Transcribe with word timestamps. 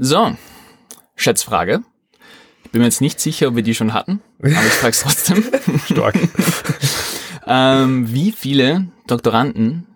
So, 0.00 0.36
Schätzfrage. 1.16 1.82
Ich 2.64 2.70
bin 2.70 2.82
mir 2.82 2.86
jetzt 2.86 3.00
nicht 3.00 3.18
sicher, 3.18 3.48
ob 3.48 3.56
wir 3.56 3.64
die 3.64 3.74
schon 3.74 3.92
hatten, 3.92 4.20
aber 4.38 4.48
ich 4.48 4.54
frage 4.54 4.92
es 4.92 5.00
trotzdem. 5.00 5.44
Stark. 5.90 6.14
ähm, 7.46 8.12
wie 8.12 8.30
viele 8.30 8.92
Doktoranden 9.08 9.88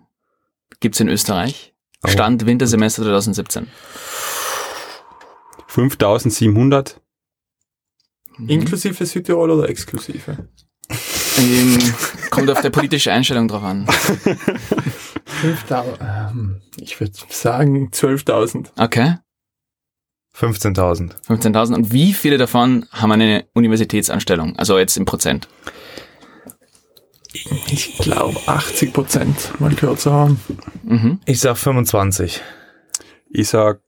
gibt's 0.81 0.99
in 0.99 1.07
Österreich? 1.07 1.73
Oh. 2.03 2.09
Stand 2.09 2.45
Wintersemester 2.45 3.03
2017. 3.03 3.67
5700. 5.67 6.99
Inklusive 8.47 9.05
Südtirol 9.05 9.51
oder 9.51 9.69
exklusive? 9.69 10.49
Ähm, 11.37 11.79
kommt 12.29 12.49
auf 12.49 12.59
der 12.59 12.71
politische 12.71 13.13
Einstellung 13.13 13.47
drauf 13.47 13.63
an. 13.63 13.87
5000. 15.25 15.99
Ähm, 16.01 16.61
ich 16.81 16.99
würde 16.99 17.13
sagen 17.29 17.89
12.000. 17.91 18.71
Okay. 18.77 19.15
15.000. 20.35 21.11
15.000. 21.27 21.75
Und 21.75 21.93
wie 21.93 22.13
viele 22.13 22.37
davon 22.37 22.85
haben 22.91 23.11
eine 23.11 23.45
Universitätsanstellung? 23.53 24.55
Also 24.57 24.77
jetzt 24.79 24.97
im 24.97 25.05
Prozent. 25.05 25.47
Ich 27.67 27.97
glaube 27.97 28.39
80 28.45 28.93
Prozent 28.93 29.59
mal 29.59 29.73
gehört 29.73 29.99
zu 29.99 30.11
haben. 30.11 30.39
Mhm. 30.83 31.19
Ich 31.25 31.39
sag 31.39 31.57
25. 31.57 32.41
Ich 33.29 33.49
sag 33.49 33.79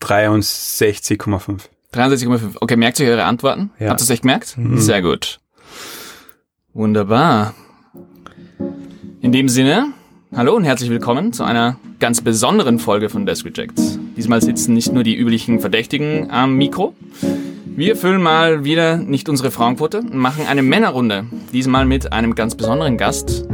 63,5. 0.00 1.60
63,5. 1.92 2.56
Okay, 2.60 2.76
merkt 2.76 2.98
ihr 3.00 3.08
eure 3.08 3.24
Antworten? 3.24 3.70
Ja. 3.78 3.90
Habt 3.90 4.00
ihr 4.00 4.04
es 4.04 4.10
euch 4.10 4.22
gemerkt? 4.22 4.56
Mhm. 4.58 4.78
Sehr 4.78 5.02
gut. 5.02 5.38
Wunderbar. 6.72 7.54
In 9.20 9.30
dem 9.32 9.48
Sinne, 9.48 9.92
hallo 10.34 10.54
und 10.54 10.64
herzlich 10.64 10.90
willkommen 10.90 11.32
zu 11.32 11.44
einer 11.44 11.78
ganz 12.00 12.20
besonderen 12.20 12.78
Folge 12.80 13.08
von 13.08 13.26
Desk 13.26 13.46
Rejects. 13.46 13.98
Diesmal 14.16 14.40
sitzen 14.40 14.74
nicht 14.74 14.92
nur 14.92 15.02
die 15.02 15.16
üblichen 15.16 15.58
Verdächtigen 15.58 16.30
am 16.30 16.56
Mikro. 16.56 16.94
Wir 17.64 17.96
füllen 17.96 18.22
mal 18.22 18.64
wieder 18.64 18.96
nicht 18.96 19.28
unsere 19.28 19.50
Frauenquote 19.50 19.98
und 19.98 20.14
machen 20.14 20.46
eine 20.48 20.62
Männerrunde. 20.62 21.24
Diesmal 21.52 21.84
mit 21.84 22.12
einem 22.12 22.36
ganz 22.36 22.54
besonderen 22.54 22.96
Gast. 22.96 23.48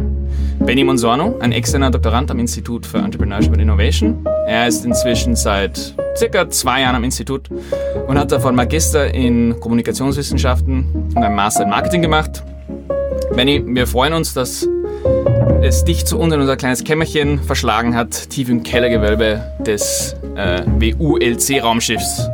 Benny 0.59 0.85
Monsorno, 0.85 1.39
ein 1.41 1.53
externer 1.53 1.91
Doktorand 1.91 2.31
am 2.31 2.39
Institut 2.39 2.85
für 2.85 2.99
Entrepreneurship 2.99 3.53
and 3.53 3.63
Innovation. 3.63 4.23
Er 4.47 4.69
ist 4.69 4.85
inzwischen 4.85 5.35
seit 5.35 5.95
circa 6.17 6.51
zwei 6.51 6.83
Jahren 6.83 6.97
am 6.97 7.05
Institut 7.05 7.49
und 8.07 8.19
hat 8.19 8.31
davon 8.31 8.55
Magister 8.55 9.13
in 9.15 9.59
Kommunikationswissenschaften 9.59 10.85
und 11.15 11.17
einen 11.17 11.35
Master 11.35 11.65
in 11.65 11.71
Marketing 11.71 12.03
gemacht. 12.03 12.43
Benny, 13.35 13.63
wir 13.65 13.87
freuen 13.87 14.13
uns, 14.13 14.35
dass 14.35 14.69
es 15.63 15.85
dich 15.85 16.05
zu 16.07 16.19
uns 16.19 16.35
in 16.35 16.41
unser 16.41 16.57
kleines 16.57 16.85
Kämmerchen 16.85 17.43
verschlagen 17.43 17.95
hat, 17.95 18.31
tief 18.31 18.49
im 18.49 18.63
Kellergewölbe 18.63 19.43
des 19.61 20.17
äh, 20.35 20.63
WU-LC-Raumschiffs. 20.67 22.29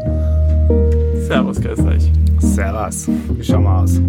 Servus, 1.27 1.61
grüß 1.61 1.81
euch. 1.81 2.11
Servus. 2.39 3.08
Wie 3.08 3.45
schauen 3.45 3.64
wir 3.64 3.78
aus? 3.78 4.00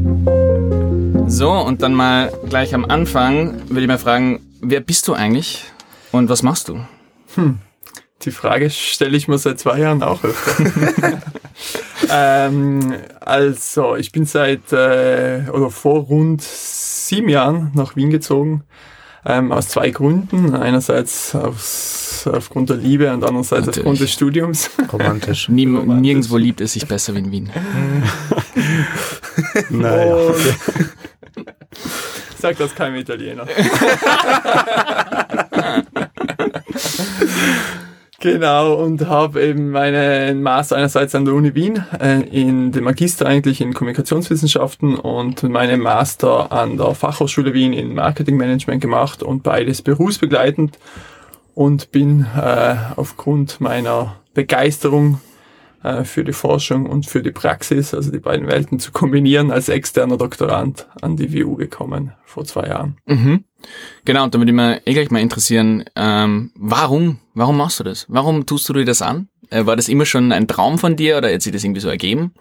So, 1.29 1.51
und 1.51 1.81
dann 1.81 1.93
mal 1.93 2.31
gleich 2.47 2.73
am 2.73 2.85
Anfang 2.85 3.61
will 3.69 3.83
ich 3.83 3.87
mal 3.87 3.97
fragen, 3.97 4.39
wer 4.61 4.79
bist 4.79 5.07
du 5.07 5.13
eigentlich 5.13 5.65
und 6.11 6.29
was 6.29 6.43
machst 6.43 6.69
du? 6.69 6.79
Die 8.23 8.31
Frage 8.31 8.69
stelle 8.69 9.17
ich 9.17 9.27
mir 9.27 9.37
seit 9.37 9.59
zwei 9.59 9.79
Jahren 9.79 10.03
auch 10.03 10.23
öfter. 10.23 11.21
ähm, 12.11 12.93
also, 13.19 13.95
ich 13.95 14.11
bin 14.11 14.25
seit 14.25 14.71
äh, 14.71 15.43
oder 15.51 15.69
vor 15.69 16.01
rund 16.01 16.41
sieben 16.41 17.29
Jahren 17.29 17.71
nach 17.73 17.95
Wien 17.95 18.09
gezogen. 18.09 18.63
Ähm, 19.25 19.51
aus 19.51 19.67
zwei 19.67 19.89
Gründen. 19.89 20.55
Einerseits 20.55 21.35
aus, 21.35 22.29
aufgrund 22.31 22.69
der 22.69 22.77
Liebe 22.77 23.11
und 23.13 23.25
andererseits 23.25 23.65
Natürlich. 23.65 23.77
aufgrund 23.79 23.99
des 23.99 24.13
Studiums. 24.13 24.69
Romantisch. 24.91 25.49
Nie, 25.49 25.65
Romantisch. 25.65 26.01
nirgendwo 26.01 26.37
liebt 26.37 26.61
es 26.61 26.73
sich 26.73 26.87
besser 26.87 27.13
wie 27.15 27.19
in 27.19 27.31
Wien. 27.31 27.49
Naja. 29.69 30.33
Sagt 32.39 32.59
das 32.59 32.75
kein 32.75 32.95
Italiener. 32.95 33.47
genau, 38.19 38.75
und 38.75 39.07
habe 39.07 39.41
eben 39.41 39.71
meinen 39.71 40.41
Master 40.41 40.75
einerseits 40.77 41.15
an 41.15 41.25
der 41.25 41.33
Uni 41.33 41.55
Wien, 41.55 41.83
äh, 41.99 42.21
in 42.21 42.71
den 42.71 42.83
Magister 42.83 43.25
eigentlich 43.25 43.61
in 43.61 43.73
Kommunikationswissenschaften 43.73 44.95
und 44.95 45.43
meinen 45.43 45.79
Master 45.81 46.51
an 46.51 46.77
der 46.77 46.95
Fachhochschule 46.95 47.53
Wien 47.53 47.73
in 47.73 47.93
Marketingmanagement 47.95 48.81
gemacht 48.81 49.23
und 49.23 49.43
beides 49.43 49.81
berufsbegleitend 49.81 50.77
und 51.55 51.91
bin 51.91 52.25
äh, 52.39 52.75
aufgrund 52.95 53.61
meiner 53.61 54.15
Begeisterung 54.33 55.19
äh, 55.83 56.03
für 56.03 56.23
die 56.23 56.33
Forschung 56.33 56.85
und 56.85 57.05
für 57.05 57.21
die 57.21 57.31
Praxis, 57.31 57.93
also 57.93 58.11
die 58.11 58.19
beiden 58.19 58.47
Welten 58.47 58.79
zu 58.79 58.91
kombinieren, 58.91 59.51
als 59.51 59.69
externer 59.69 60.17
Doktorand 60.17 60.87
an 61.01 61.15
die 61.15 61.33
WU 61.33 61.55
gekommen 61.55 62.13
vor 62.25 62.45
zwei 62.45 62.67
Jahren. 62.67 62.97
Mhm. 63.05 63.43
Genau, 64.05 64.23
und 64.23 64.33
da 64.33 64.39
würde 64.39 64.53
mich 64.53 64.81
eh 64.85 64.93
gleich 64.93 65.11
mal 65.11 65.19
interessieren, 65.19 65.85
ähm, 65.95 66.51
warum, 66.55 67.19
warum 67.33 67.57
machst 67.57 67.79
du 67.79 67.83
das? 67.83 68.05
Warum 68.09 68.45
tust 68.45 68.67
du 68.69 68.73
dir 68.73 68.85
das 68.85 69.01
an? 69.01 69.29
Äh, 69.49 69.65
war 69.65 69.75
das 69.75 69.87
immer 69.87 70.05
schon 70.05 70.31
ein 70.31 70.47
Traum 70.47 70.77
von 70.77 70.95
dir 70.95 71.17
oder 71.17 71.33
hat 71.33 71.41
sich 71.41 71.53
das 71.53 71.63
irgendwie 71.63 71.81
so 71.81 71.89
ergeben? 71.89 72.33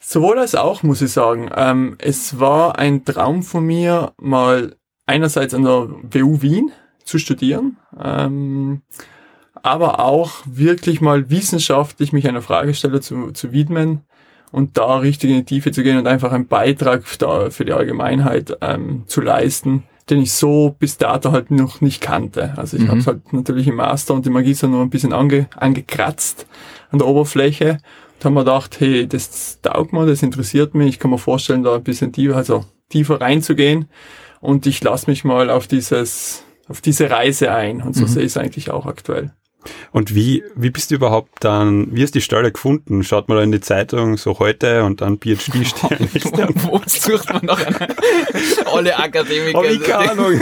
Sowohl 0.00 0.38
als 0.38 0.54
auch, 0.54 0.82
muss 0.82 1.00
ich 1.00 1.12
sagen. 1.12 1.50
Ähm, 1.56 1.96
es 1.98 2.38
war 2.38 2.78
ein 2.78 3.04
Traum 3.04 3.42
von 3.42 3.64
mir, 3.64 4.12
mal 4.20 4.76
einerseits 5.06 5.54
an 5.54 5.62
der 5.62 5.88
WU 6.02 6.42
Wien 6.42 6.72
zu 7.04 7.18
studieren, 7.18 7.78
ähm, 8.02 8.82
aber 9.62 10.00
auch 10.00 10.32
wirklich 10.44 11.00
mal 11.00 11.30
wissenschaftlich 11.30 12.12
mich 12.12 12.28
einer 12.28 12.42
Fragesteller 12.42 13.00
zu, 13.00 13.30
zu 13.32 13.52
widmen 13.52 14.00
und 14.50 14.76
da 14.76 14.96
richtig 14.98 15.30
in 15.30 15.36
die 15.36 15.44
Tiefe 15.44 15.72
zu 15.72 15.82
gehen 15.82 15.98
und 15.98 16.06
einfach 16.06 16.32
einen 16.32 16.46
Beitrag 16.48 17.04
da 17.18 17.50
für 17.50 17.64
die 17.64 17.72
Allgemeinheit 17.72 18.56
ähm, 18.60 19.04
zu 19.06 19.20
leisten, 19.20 19.84
den 20.10 20.20
ich 20.22 20.32
so 20.32 20.74
bis 20.78 20.98
dato 20.98 21.32
halt 21.32 21.50
noch 21.50 21.80
nicht 21.80 22.00
kannte. 22.00 22.54
Also 22.56 22.76
ich 22.76 22.82
Mhm. 22.84 22.88
habe 22.88 22.98
es 23.00 23.06
halt 23.06 23.32
natürlich 23.32 23.68
im 23.68 23.76
Master 23.76 24.14
und 24.14 24.26
im 24.26 24.32
Magister 24.32 24.66
nur 24.68 24.82
ein 24.82 24.90
bisschen 24.90 25.12
ange, 25.12 25.48
angekratzt 25.56 26.46
an 26.90 26.98
der 26.98 27.06
Oberfläche 27.08 27.78
und 28.18 28.24
haben 28.24 28.34
wir 28.34 28.40
gedacht, 28.40 28.78
hey, 28.80 29.06
das 29.06 29.60
taugt 29.62 29.92
mir, 29.92 30.06
das 30.06 30.22
interessiert 30.22 30.74
mich, 30.74 30.88
ich 30.88 30.98
kann 30.98 31.10
mir 31.12 31.18
vorstellen, 31.18 31.62
da 31.62 31.76
ein 31.76 31.82
bisschen 31.84 32.12
tiefer, 32.12 32.36
also 32.36 32.64
tiefer 32.90 33.20
reinzugehen 33.20 33.86
und 34.40 34.66
ich 34.66 34.82
lasse 34.82 35.08
mich 35.08 35.24
mal 35.24 35.48
auf 35.50 35.66
dieses, 35.68 36.42
auf 36.68 36.80
diese 36.80 37.08
Reise 37.10 37.52
ein 37.52 37.80
und 37.80 37.94
so 37.94 38.02
Mhm. 38.02 38.08
sehe 38.08 38.22
ich 38.24 38.32
es 38.32 38.36
eigentlich 38.36 38.70
auch 38.70 38.86
aktuell. 38.86 39.32
Und 39.92 40.14
wie, 40.14 40.42
wie 40.54 40.70
bist 40.70 40.90
du 40.90 40.94
überhaupt 40.96 41.30
dann, 41.40 41.94
wie 41.94 42.02
hast 42.02 42.14
du 42.14 42.18
die 42.18 42.24
Stelle 42.24 42.52
gefunden? 42.52 43.02
Schaut 43.04 43.28
mal 43.28 43.42
in 43.42 43.52
die 43.52 43.60
Zeitung 43.60 44.16
so 44.16 44.38
heute 44.38 44.84
und 44.84 45.00
dann 45.00 45.18
PhD-Stellen. 45.18 46.08
Wo 46.62 46.80
sucht 46.86 47.32
man 47.32 47.44
noch 47.44 47.64
eine? 47.64 47.88
Alle 48.72 48.98
Akademiker. 48.98 49.58
Hab 49.58 49.64
ich 49.66 49.82
keine 49.82 50.10
Ahnung. 50.12 50.40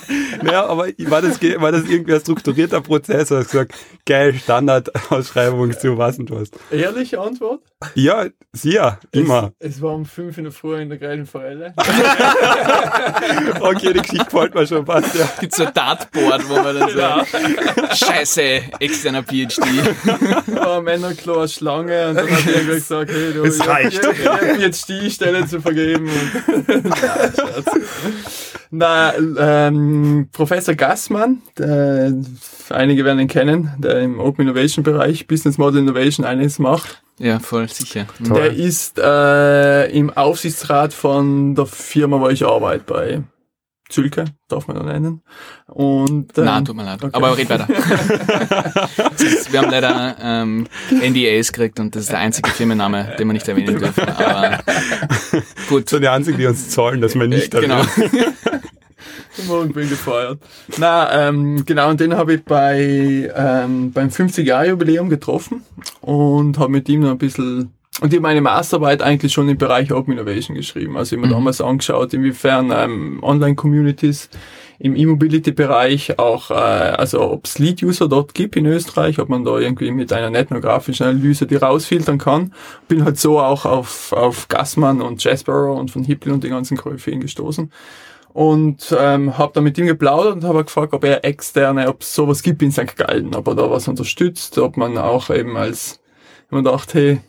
naja, 0.42 0.66
aber 0.66 0.88
war 0.98 1.22
das, 1.22 1.40
war 1.42 1.72
das 1.72 1.84
irgendwie 1.88 2.14
ein 2.14 2.20
strukturierter 2.20 2.80
Prozess? 2.80 3.30
Hast 3.30 3.52
du 3.54 3.58
gesagt, 3.64 3.74
geil, 4.06 4.34
Standardausschreibung 4.34 5.72
zu 5.78 5.96
was 5.98 6.18
und 6.18 6.30
was? 6.30 6.50
Ehrliche 6.70 7.20
Antwort? 7.20 7.60
Ja, 7.94 8.26
sehr, 8.52 8.98
immer. 9.12 9.52
Es, 9.58 9.76
es 9.76 9.82
war 9.82 9.94
um 9.94 10.04
fünf 10.04 10.36
in 10.38 10.44
der 10.44 10.52
Früh 10.52 10.76
in 10.80 10.88
der 10.90 10.98
grellen 10.98 11.26
Forelle. 11.26 11.72
Okay, 13.60 13.92
die 13.92 14.00
Geschichte 14.00 14.24
gefällt 14.24 14.54
mir 14.54 14.66
schon 14.66 14.84
fast, 14.86 15.14
ja. 15.14 15.28
Gibt's 15.40 15.56
so 15.56 15.64
ein 15.64 15.72
Dartboard, 15.74 16.48
wo 16.48 16.54
man 16.56 16.78
dann 16.78 16.96
Ja. 16.96 17.24
so, 17.24 18.40
externer 18.78 19.22
PhD. 19.22 19.58
war 20.54 20.82
Männerklo 20.82 21.46
Schlange 21.46 22.08
und 22.08 22.16
dann 22.16 22.30
hat 22.30 22.46
irgendwer 22.46 22.74
gesagt, 22.74 23.10
hey, 23.10 23.32
du, 23.32 23.44
Es 23.44 23.58
ich, 23.58 23.66
reicht. 23.66 24.04
Ich, 24.04 24.20
ich 24.20 24.28
hab 24.28 24.58
jetzt 24.58 24.88
die 24.88 25.10
Stelle 25.10 25.46
zu 25.46 25.60
vergeben. 25.60 26.10
Na, 28.70 29.14
ähm, 29.16 30.28
Professor 30.32 30.74
Gassmann, 30.74 31.42
der, 31.58 32.12
einige 32.68 33.04
werden 33.04 33.18
ihn 33.18 33.28
kennen, 33.28 33.72
der 33.78 34.00
im 34.00 34.20
Open 34.20 34.42
Innovation 34.42 34.84
Bereich 34.84 35.26
Business 35.26 35.58
Model 35.58 35.80
Innovation 35.80 36.24
eines 36.24 36.58
macht. 36.58 37.02
Ja, 37.18 37.38
voll 37.38 37.68
sicher. 37.68 38.06
Toll. 38.26 38.40
Der 38.40 38.52
ist 38.52 38.98
äh, 38.98 39.90
im 39.90 40.10
Aufsichtsrat 40.10 40.94
von 40.94 41.54
der 41.54 41.66
Firma, 41.66 42.20
wo 42.20 42.28
ich 42.28 42.46
arbeite, 42.46 42.84
bei 42.86 43.22
Zülke, 43.90 44.24
darf 44.48 44.66
man 44.68 44.84
nennen. 44.86 45.22
Und, 45.66 46.38
ähm, 46.38 46.44
Na, 46.44 46.60
tut 46.62 46.76
mir 46.76 46.84
leid. 46.84 47.02
okay. 47.04 47.10
Aber 47.12 47.36
red 47.36 47.50
weiter. 47.50 47.68
Ist, 49.18 49.52
wir 49.52 49.60
haben 49.60 49.70
leider 49.70 50.16
ähm, 50.22 50.66
NDAs 50.90 51.52
gekriegt 51.52 51.78
und 51.80 51.94
das 51.94 52.04
ist 52.04 52.12
der 52.12 52.20
einzige 52.20 52.48
Firmenname, 52.50 53.14
den 53.18 53.26
wir 53.28 53.32
nicht 53.34 53.46
erwähnen 53.48 53.78
dürfen. 53.78 54.08
Aber 54.08 54.60
gut. 55.68 55.88
So 55.90 55.98
die 55.98 56.08
einzigen, 56.08 56.38
die 56.38 56.46
uns 56.46 56.70
zahlen, 56.70 57.00
dass 57.00 57.14
wir 57.14 57.26
nicht 57.28 57.54
Äh, 57.54 57.60
genau. 57.60 57.82
Morgen 59.46 59.72
bin 59.72 59.88
gefeiert. 59.88 60.40
Na, 60.78 61.28
ähm, 61.28 61.64
genau, 61.64 61.90
und 61.90 62.00
den 62.00 62.14
habe 62.14 62.34
ich 62.34 62.44
bei, 62.44 63.30
ähm, 63.34 63.92
beim 63.92 64.08
50-Jahr-Jubiläum 64.08 65.08
getroffen 65.08 65.62
und 66.00 66.58
habe 66.58 66.70
mit 66.72 66.88
ihm 66.88 67.00
noch 67.00 67.10
ein 67.12 67.18
bisschen 67.18 67.72
und 68.00 68.12
ich 68.12 68.18
habe 68.18 68.22
meine 68.22 68.40
Masterarbeit 68.40 69.02
eigentlich 69.02 69.32
schon 69.32 69.48
im 69.48 69.58
Bereich 69.58 69.92
Open 69.92 70.14
Innovation 70.14 70.56
geschrieben. 70.56 70.96
Also 70.96 71.14
ich 71.14 71.20
habe 71.20 71.28
mir 71.28 71.34
damals 71.34 71.60
angeschaut, 71.60 72.14
inwiefern 72.14 72.72
ähm, 72.74 73.18
Online-Communities 73.22 74.30
im 74.78 74.96
E-Mobility-Bereich 74.96 76.18
auch, 76.18 76.50
äh, 76.50 76.54
also 76.54 77.20
ob 77.30 77.44
es 77.44 77.58
Lead-User 77.58 78.08
dort 78.08 78.32
gibt 78.32 78.56
in 78.56 78.64
Österreich, 78.64 79.18
ob 79.18 79.28
man 79.28 79.44
da 79.44 79.58
irgendwie 79.58 79.90
mit 79.90 80.12
einer 80.12 80.36
ethnografischen 80.36 81.06
Analyse 81.06 81.46
die 81.46 81.56
rausfiltern 81.56 82.16
kann. 82.16 82.54
Bin 82.88 83.04
halt 83.04 83.18
so 83.18 83.38
auch 83.38 83.66
auf, 83.66 84.12
auf 84.14 84.48
Gassmann 84.48 85.02
und 85.02 85.22
Jasper 85.22 85.74
und 85.74 85.90
von 85.90 86.02
Hippel 86.02 86.32
und 86.32 86.42
die 86.42 86.48
ganzen 86.48 86.78
Koryphäen 86.78 87.20
gestoßen 87.20 87.70
und 88.32 88.96
ähm, 88.98 89.36
habe 89.36 89.52
dann 89.54 89.64
mit 89.64 89.76
ihm 89.76 89.86
geplaudert 89.86 90.36
und 90.36 90.44
habe 90.44 90.64
gefragt, 90.64 90.94
ob 90.94 91.04
er 91.04 91.24
externe, 91.24 91.88
ob 91.88 92.00
es 92.00 92.14
sowas 92.14 92.42
gibt 92.42 92.62
in 92.62 92.72
St. 92.72 92.96
Gallen, 92.96 93.34
ob 93.34 93.48
er 93.48 93.56
da 93.56 93.70
was 93.70 93.88
unterstützt, 93.88 94.56
ob 94.58 94.76
man 94.76 94.96
auch 94.96 95.28
eben 95.30 95.56
als, 95.56 96.00
wenn 96.48 96.62
man 96.62 96.72
dachte, 96.72 96.98
hey, 96.98 97.20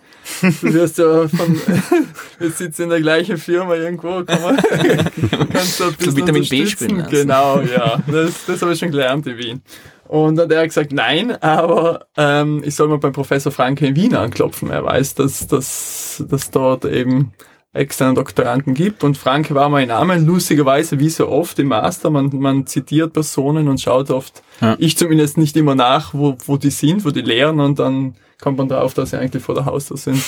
du 0.41 0.73
wirst 0.73 0.97
ja 0.97 1.27
von, 1.27 1.61
wir 2.39 2.51
sitzen 2.51 2.83
in 2.83 2.89
der 2.89 3.01
gleichen 3.01 3.37
Firma 3.37 3.75
irgendwo, 3.75 4.23
kann 4.23 4.41
man, 4.41 4.57
kannst 5.51 5.79
du 5.79 5.85
ein 5.85 5.93
bisschen 5.93 6.15
Vitamin 6.15 6.47
B 6.47 6.65
spielen 6.65 6.99
lassen. 6.99 7.11
Genau, 7.11 7.61
ja, 7.61 8.01
das, 8.07 8.45
das 8.45 8.61
habe 8.61 8.73
ich 8.73 8.79
schon 8.79 8.91
gelernt 8.91 9.27
in 9.27 9.37
Wien. 9.37 9.61
Und 10.07 10.35
dann 10.35 10.45
hat 10.45 10.51
er 10.51 10.67
gesagt, 10.67 10.91
nein, 10.91 11.41
aber 11.41 12.07
ähm, 12.17 12.61
ich 12.65 12.75
soll 12.75 12.89
mal 12.89 12.97
beim 12.97 13.13
Professor 13.13 13.51
Franke 13.51 13.87
in 13.87 13.95
Wien 13.95 14.13
anklopfen. 14.13 14.69
Er 14.69 14.83
weiß, 14.83 15.15
dass, 15.15 15.47
dass, 15.47 16.21
dass 16.27 16.51
dort 16.51 16.83
eben 16.83 17.31
externe 17.73 18.15
Doktoranden 18.15 18.73
gibt. 18.73 19.03
Und 19.03 19.17
Franke 19.17 19.55
war 19.55 19.69
mein 19.69 19.87
Name, 19.87 20.17
lustigerweise 20.17 20.99
wie 20.99 21.09
so 21.09 21.29
oft 21.29 21.57
im 21.59 21.67
Master. 21.67 22.09
Man, 22.09 22.29
man 22.33 22.67
zitiert 22.67 23.13
Personen 23.13 23.67
und 23.67 23.79
schaut 23.79 24.09
oft, 24.11 24.43
Ja. 24.59 24.75
ich 24.79 24.97
zumindest 24.97 25.37
nicht 25.37 25.55
immer 25.55 25.75
nach, 25.75 26.13
wo, 26.13 26.37
wo 26.45 26.57
die 26.57 26.69
sind, 26.69 27.05
wo 27.05 27.11
die 27.11 27.21
lehren 27.21 27.59
und 27.59 27.79
dann 27.79 28.15
kommt 28.41 28.57
man 28.57 28.67
drauf, 28.67 28.93
dass 28.93 29.11
sie 29.11 29.19
eigentlich 29.19 29.43
vor 29.43 29.55
der 29.55 29.65
Haustür 29.65 29.97
sind. 29.97 30.21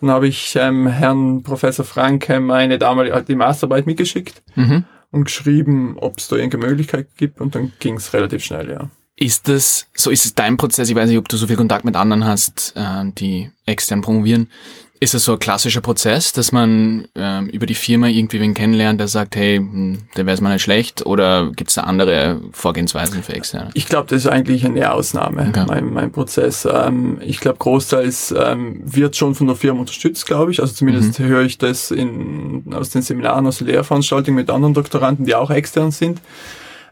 Dann 0.00 0.10
habe 0.10 0.28
ich 0.28 0.56
ähm, 0.60 0.86
Herrn 0.86 1.42
Professor 1.42 1.84
Franke 1.84 2.38
meine 2.40 2.78
damalige 2.78 3.14
halt 3.14 3.28
die 3.28 3.34
Masterarbeit 3.34 3.86
mitgeschickt 3.86 4.42
Mhm. 4.54 4.84
und 5.10 5.24
geschrieben, 5.24 5.96
ob 5.98 6.18
es 6.18 6.28
da 6.28 6.36
irgendeine 6.36 6.66
Möglichkeit 6.66 7.08
gibt 7.16 7.40
und 7.40 7.54
dann 7.54 7.72
ging 7.78 7.96
es 7.96 8.12
relativ 8.12 8.44
schnell, 8.44 8.70
ja. 8.70 8.90
Ist 9.18 9.48
das, 9.48 9.86
so 9.94 10.10
ist 10.10 10.26
es 10.26 10.34
dein 10.34 10.58
Prozess, 10.58 10.90
ich 10.90 10.94
weiß 10.94 11.08
nicht, 11.08 11.16
ob 11.18 11.28
du 11.28 11.38
so 11.38 11.46
viel 11.46 11.56
Kontakt 11.56 11.86
mit 11.86 11.96
anderen 11.96 12.26
hast, 12.26 12.74
äh, 12.76 13.04
die 13.16 13.50
extern 13.64 14.02
promovieren. 14.02 14.50
Ist 14.98 15.12
das 15.12 15.24
so 15.24 15.32
ein 15.32 15.38
klassischer 15.38 15.82
Prozess, 15.82 16.32
dass 16.32 16.52
man 16.52 17.06
ähm, 17.14 17.48
über 17.48 17.66
die 17.66 17.74
Firma 17.74 18.08
irgendwie 18.08 18.40
wen 18.40 18.54
kennenlernt, 18.54 18.98
der 18.98 19.08
sagt, 19.08 19.36
hey, 19.36 19.58
hm, 19.58 19.98
der 20.16 20.24
wäre 20.24 20.34
es 20.34 20.40
mal 20.40 20.52
nicht 20.54 20.62
schlecht, 20.62 21.04
oder 21.04 21.52
gibt 21.54 21.68
es 21.68 21.74
da 21.74 21.82
andere 21.82 22.40
Vorgehensweisen 22.52 23.22
für 23.22 23.34
externe? 23.34 23.70
Ich 23.74 23.86
glaube, 23.86 24.08
das 24.08 24.24
ist 24.24 24.30
eigentlich 24.30 24.64
eine 24.64 24.90
Ausnahme, 24.92 25.46
Okay. 25.50 25.64
mein, 25.68 25.92
mein 25.92 26.12
Prozess. 26.12 26.66
Ähm, 26.70 27.18
ich 27.20 27.40
glaube, 27.40 27.58
großteils 27.58 28.34
ähm, 28.38 28.80
wird 28.84 29.16
schon 29.16 29.34
von 29.34 29.46
der 29.48 29.56
Firma 29.56 29.80
unterstützt, 29.80 30.26
glaube 30.26 30.50
ich. 30.50 30.60
Also 30.60 30.72
zumindest 30.72 31.18
höre 31.18 31.42
ich 31.42 31.58
das 31.58 31.90
in, 31.90 32.64
aus 32.74 32.90
den 32.90 33.02
Seminaren, 33.02 33.46
aus 33.46 33.58
den 33.58 33.66
Lehrveranstaltungen 33.66 34.36
mit 34.36 34.48
anderen 34.50 34.72
Doktoranden, 34.72 35.26
die 35.26 35.34
auch 35.34 35.50
extern 35.50 35.90
sind. 35.90 36.20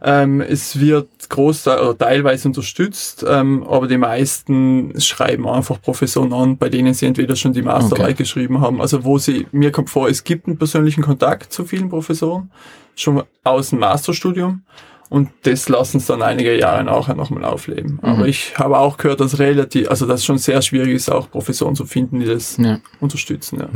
Ähm, 0.03 0.41
es 0.41 0.79
wird 0.81 1.09
großteil 1.29 1.79
oder 1.81 1.97
teilweise 1.97 2.49
unterstützt, 2.49 3.25
ähm, 3.29 3.63
aber 3.65 3.87
die 3.87 3.97
meisten 3.97 4.93
schreiben 5.01 5.49
einfach 5.49 5.81
Professoren 5.81 6.33
an, 6.33 6.57
bei 6.59 6.69
denen 6.69 6.93
sie 6.95 7.07
entweder 7.07 7.37
schon 7.37 7.53
die 7.53 7.63
Masterarbeit 7.63 8.11
Okay. 8.11 8.15
geschrieben 8.23 8.61
haben, 8.61 8.81
also 8.81 9.05
wo 9.05 9.19
sie, 9.19 9.47
mir 9.53 9.73
kommt 9.73 9.91
vor, 9.91 10.09
es 10.09 10.25
gibt 10.25 10.47
einen 10.47 10.59
persönlichen 10.59 11.03
Kontakt 11.03 11.53
zu 11.53 11.65
vielen 11.65 11.89
Professoren, 11.89 12.51
schon 12.97 13.23
aus 13.45 13.71
dem 13.71 13.79
Masterstudium. 13.81 14.63
Und 15.11 15.29
das 15.43 15.69
lassen 15.69 15.99
es 15.99 16.07
dann 16.07 16.23
einige 16.23 16.59
Jahre 16.59 16.83
nachher 16.83 17.15
nochmal 17.15 17.45
aufleben. 17.45 17.99
Aber 18.03 18.27
ich 18.27 18.59
habe 18.59 18.79
auch 18.79 18.97
gehört, 18.97 19.21
dass 19.21 19.39
relativ, 19.39 19.89
also 19.89 20.07
dass 20.07 20.21
es 20.21 20.25
schon 20.27 20.39
sehr 20.39 20.61
schwierig 20.63 20.95
ist, 20.95 21.11
auch 21.11 21.31
Professoren 21.31 21.77
zu 21.77 21.85
finden, 21.85 22.21
die 22.21 22.27
das 22.27 22.57
Ja. 22.57 22.79
unterstützen. 23.01 23.61
Ja. 23.61 23.69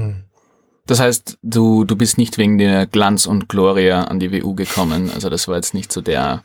Das 0.89 1.01
heißt, 1.01 1.39
du, 1.43 1.85
du 1.85 1.97
bist 1.97 2.17
nicht 2.19 2.39
wegen 2.39 2.57
der 2.59 2.87
Glanz 2.87 3.27
und 3.27 3.49
Gloria 3.49 4.05
an 4.05 4.19
die 4.19 4.33
WU 4.33 4.55
gekommen. 4.55 5.11
Also 5.15 5.29
das 5.29 5.47
war 5.47 5.57
jetzt 5.57 5.75
nicht 5.75 5.93
so 5.93 6.01
der, 6.01 6.43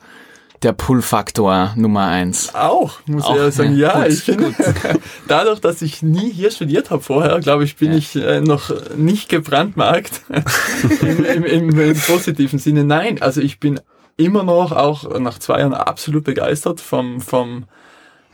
der 0.63 0.73
Pull-Faktor 0.73 1.71
Nummer 1.77 2.07
eins. 2.07 2.53
Auch, 2.53 2.99
muss 3.05 3.23
Auch, 3.23 3.35
ich 3.35 3.41
ja 3.41 3.51
sagen, 3.51 3.77
ja, 3.77 3.99
ja, 3.99 4.03
gut, 4.03 4.13
ich 4.13 4.23
finde, 4.23 4.53
dadurch, 5.29 5.61
dass 5.61 5.81
ich 5.81 6.03
nie 6.03 6.29
hier 6.29 6.51
studiert 6.51 6.91
habe 6.91 7.01
vorher, 7.01 7.39
glaube 7.39 7.63
ich, 7.63 7.77
bin 7.77 7.91
Ja. 7.93 7.97
ich 7.97 8.15
äh, 8.17 8.41
noch 8.41 8.69
nicht 8.97 9.29
gebrandmarkt 9.29 10.21
Im, 11.01 11.23
im, 11.23 11.43
im, 11.45 11.79
im 11.79 11.97
positiven 12.01 12.59
Sinne. 12.59 12.83
Nein, 12.83 13.21
also 13.21 13.39
ich 13.39 13.61
bin 13.61 13.79
immer 14.17 14.43
noch, 14.43 14.73
auch 14.73 15.17
nach 15.19 15.39
zwei 15.39 15.59
Jahren, 15.59 15.73
absolut 15.73 16.25
begeistert 16.25 16.81
vom, 16.81 17.21
vom, 17.21 17.63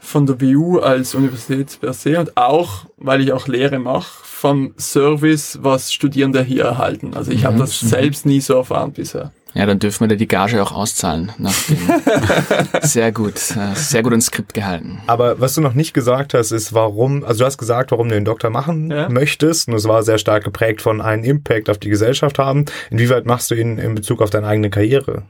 von 0.02 0.26
der 0.26 0.40
WU 0.42 0.80
als 0.80 1.14
Universität 1.16 1.78
per 1.82 1.94
se 1.94 2.20
und 2.20 2.36
auch, 2.38 2.86
weil 2.98 3.22
ich 3.22 3.32
auch 3.34 3.48
Lehre 3.48 3.80
mache, 3.80 4.08
vom 4.24 4.74
Service, 4.80 5.60
was 5.62 5.92
Studierende 5.92 6.42
hier 6.44 6.64
erhalten. 6.64 7.14
Also 7.16 7.32
ich 7.32 7.44
habe 7.46 7.56
Mhm. 7.56 7.60
das 7.60 7.80
selbst 7.80 8.26
nie 8.26 8.40
so 8.42 8.56
erfahren 8.56 8.94
bisher. 8.94 9.32
Ja, 9.56 9.66
dann 9.66 9.80
dürfen 9.80 10.02
wir 10.02 10.08
dir 10.10 10.16
die 10.18 10.28
Gage 10.28 10.62
auch 10.62 10.72
auszahlen. 10.72 11.32
Nach 11.40 11.54
dem. 11.68 11.78
sehr 12.82 13.12
gut, 13.12 13.34
äh, 13.58 13.76
sehr 13.76 14.04
gut 14.04 14.14
ins 14.14 14.28
Skript 14.28 14.54
gehalten. 14.54 15.00
Aber 15.08 15.42
was 15.42 15.56
du 15.56 15.62
noch 15.62 15.74
nicht 15.74 15.94
gesagt 15.94 16.34
hast, 16.36 16.52
ist, 16.52 16.74
warum, 16.74 17.24
also 17.24 17.40
du 17.40 17.46
hast 17.46 17.58
gesagt, 17.58 17.92
warum 17.92 18.10
du 18.10 18.16
den 18.16 18.26
Doktor 18.26 18.52
machen 18.52 18.92
Ja. 18.92 19.10
möchtest. 19.10 19.68
Und 19.68 19.74
es 19.74 19.86
war 19.88 20.04
sehr 20.04 20.20
stark 20.20 20.44
geprägt 20.44 20.82
von 20.82 21.02
einem 21.02 21.24
Impact 21.24 21.70
auf 21.70 21.80
die 21.80 21.90
Gesellschaft 21.90 22.38
haben. 22.40 22.66
Inwieweit 22.92 23.26
machst 23.26 23.50
du 23.52 23.56
ihn 23.56 23.80
in 23.80 23.96
Bezug 23.96 24.22
auf 24.22 24.30
deine 24.30 24.48
eigene 24.48 24.70
Karriere? 24.70 25.24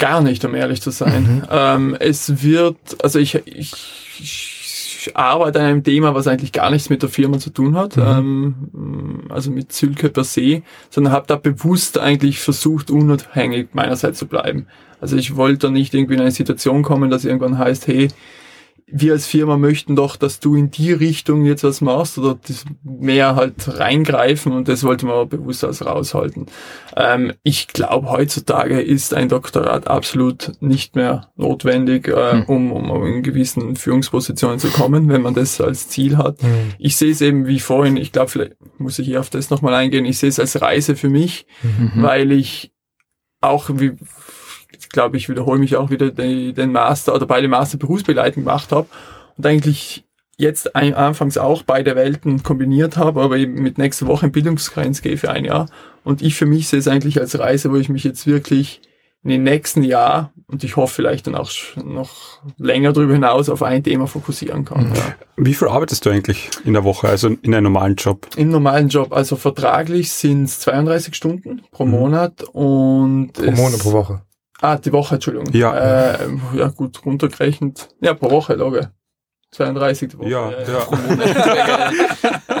Gar 0.00 0.22
nicht, 0.22 0.44
um 0.44 0.54
ehrlich 0.54 0.82
zu 0.82 0.90
sein. 0.90 1.46
Ähm, 1.50 1.96
es 2.00 2.42
wird, 2.42 2.76
also 3.02 3.18
ich, 3.18 3.34
ich, 3.46 3.74
ich 4.18 5.10
arbeite 5.14 5.60
an 5.60 5.66
einem 5.66 5.84
Thema, 5.84 6.14
was 6.14 6.26
eigentlich 6.26 6.52
gar 6.52 6.70
nichts 6.70 6.90
mit 6.90 7.02
der 7.02 7.08
Firma 7.08 7.38
zu 7.38 7.50
tun 7.50 7.76
hat, 7.76 7.96
ähm, 7.96 9.26
also 9.28 9.50
mit 9.50 9.72
Sülke 9.72 10.08
per 10.08 10.24
se, 10.24 10.62
sondern 10.90 11.12
habe 11.12 11.26
da 11.26 11.36
bewusst 11.36 11.98
eigentlich 11.98 12.40
versucht, 12.40 12.90
unabhängig 12.90 13.68
meinerseits 13.72 14.18
zu 14.18 14.26
bleiben. 14.26 14.66
Also 15.00 15.16
ich 15.16 15.36
wollte 15.36 15.66
da 15.66 15.70
nicht 15.70 15.94
irgendwie 15.94 16.14
in 16.14 16.20
eine 16.20 16.30
Situation 16.30 16.82
kommen, 16.82 17.10
dass 17.10 17.24
irgendwann 17.24 17.58
heißt, 17.58 17.86
hey, 17.86 18.08
wir 18.92 19.12
als 19.12 19.26
Firma 19.26 19.56
möchten 19.56 19.96
doch, 19.96 20.16
dass 20.16 20.40
du 20.40 20.54
in 20.56 20.70
die 20.70 20.92
Richtung 20.92 21.44
jetzt 21.44 21.64
was 21.64 21.80
machst 21.80 22.18
oder 22.18 22.38
das 22.46 22.64
mehr 22.82 23.36
halt 23.36 23.78
reingreifen 23.78 24.52
und 24.52 24.68
das 24.68 24.84
wollte 24.84 25.06
man 25.06 25.14
aber 25.14 25.26
bewusst 25.26 25.64
als 25.64 25.84
raushalten. 25.84 26.46
Ähm, 26.96 27.32
ich 27.42 27.68
glaube, 27.68 28.10
heutzutage 28.10 28.80
ist 28.80 29.14
ein 29.14 29.28
Doktorat 29.28 29.86
absolut 29.88 30.52
nicht 30.60 30.96
mehr 30.96 31.30
notwendig, 31.36 32.08
äh, 32.08 32.32
Hm. 32.32 32.44
um, 32.46 32.72
um 32.72 33.06
in 33.06 33.22
gewissen 33.22 33.76
Führungspositionen 33.76 34.58
zu 34.58 34.68
kommen, 34.68 35.08
wenn 35.08 35.22
man 35.22 35.34
das 35.34 35.60
als 35.60 35.88
Ziel 35.88 36.16
hat. 36.16 36.38
Ich 36.78 36.96
sehe 36.96 37.10
es 37.12 37.20
eben 37.20 37.46
wie 37.46 37.60
vorhin, 37.60 37.96
ich 37.96 38.12
glaube, 38.12 38.30
vielleicht 38.30 38.56
muss 38.78 38.98
ich 38.98 39.06
hier 39.06 39.20
auf 39.20 39.30
das 39.30 39.50
nochmal 39.50 39.74
eingehen, 39.74 40.04
ich 40.04 40.18
sehe 40.18 40.28
es 40.28 40.38
als 40.40 40.60
Reise 40.60 40.96
für 40.96 41.08
mich, 41.08 41.46
Mhm. 41.62 42.02
weil 42.02 42.32
ich 42.32 42.72
auch, 43.40 43.70
wie, 43.74 43.92
glaube, 44.90 45.16
ich 45.16 45.28
wiederhole 45.28 45.58
mich 45.58 45.76
auch 45.76 45.90
wieder, 45.90 46.10
den, 46.10 46.54
den 46.54 46.72
Master 46.72 47.14
oder 47.14 47.26
beide 47.26 47.48
Master 47.48 47.78
berufsbegleitend 47.78 48.44
gemacht 48.44 48.72
habe 48.72 48.88
und 49.36 49.46
eigentlich 49.46 50.04
jetzt 50.36 50.74
ein, 50.74 50.94
anfangs 50.94 51.38
auch 51.38 51.62
beide 51.62 51.94
Welten 51.96 52.42
kombiniert 52.42 52.96
habe, 52.96 53.22
aber 53.22 53.36
eben 53.36 53.54
mit 53.54 53.78
nächster 53.78 54.06
Woche 54.06 54.26
in 54.26 54.32
Bildungsgrenz 54.32 55.02
gehe 55.02 55.18
für 55.18 55.30
ein 55.30 55.44
Jahr. 55.44 55.66
Und 56.02 56.22
ich 56.22 56.34
für 56.34 56.46
mich 56.46 56.68
sehe 56.68 56.78
es 56.78 56.88
eigentlich 56.88 57.20
als 57.20 57.38
Reise, 57.38 57.70
wo 57.70 57.76
ich 57.76 57.90
mich 57.90 58.04
jetzt 58.04 58.26
wirklich 58.26 58.80
in 59.22 59.28
den 59.28 59.42
nächsten 59.42 59.82
Jahr 59.82 60.32
und 60.46 60.64
ich 60.64 60.76
hoffe 60.76 60.94
vielleicht 60.94 61.26
dann 61.26 61.34
auch 61.34 61.50
noch 61.84 62.40
länger 62.56 62.92
darüber 62.92 63.12
hinaus 63.12 63.50
auf 63.50 63.62
ein 63.62 63.84
Thema 63.84 64.06
fokussieren 64.06 64.64
kann. 64.64 64.92
Ja. 64.94 65.14
Wie 65.36 65.52
viel 65.52 65.68
arbeitest 65.68 66.06
du 66.06 66.10
eigentlich 66.10 66.48
in 66.64 66.72
der 66.72 66.84
Woche, 66.84 67.08
also 67.08 67.28
in 67.28 67.54
einem 67.54 67.64
normalen 67.64 67.96
Job? 67.96 68.26
Im 68.36 68.50
normalen 68.50 68.88
Job, 68.88 69.12
also 69.12 69.36
vertraglich 69.36 70.10
sind 70.10 70.44
es 70.44 70.60
32 70.60 71.14
Stunden 71.14 71.62
pro 71.70 71.84
Monat 71.84 72.42
und 72.44 73.32
Pro 73.34 73.50
Monat, 73.50 73.78
pro 73.80 73.92
Woche. 73.92 74.22
Ah, 74.60 74.76
die 74.76 74.92
Woche, 74.92 75.14
Entschuldigung. 75.14 75.48
Ja. 75.52 76.14
Äh, 76.14 76.18
ja, 76.54 76.68
gut, 76.68 77.04
runtergerechnet. 77.04 77.88
Ja, 78.00 78.14
pro 78.14 78.30
Woche, 78.30 78.54
Loge. 78.54 78.92
32 79.52 80.10
die 80.10 80.18
Woche. 80.18 80.28
Ja, 80.28 80.50
ja. 80.50 80.60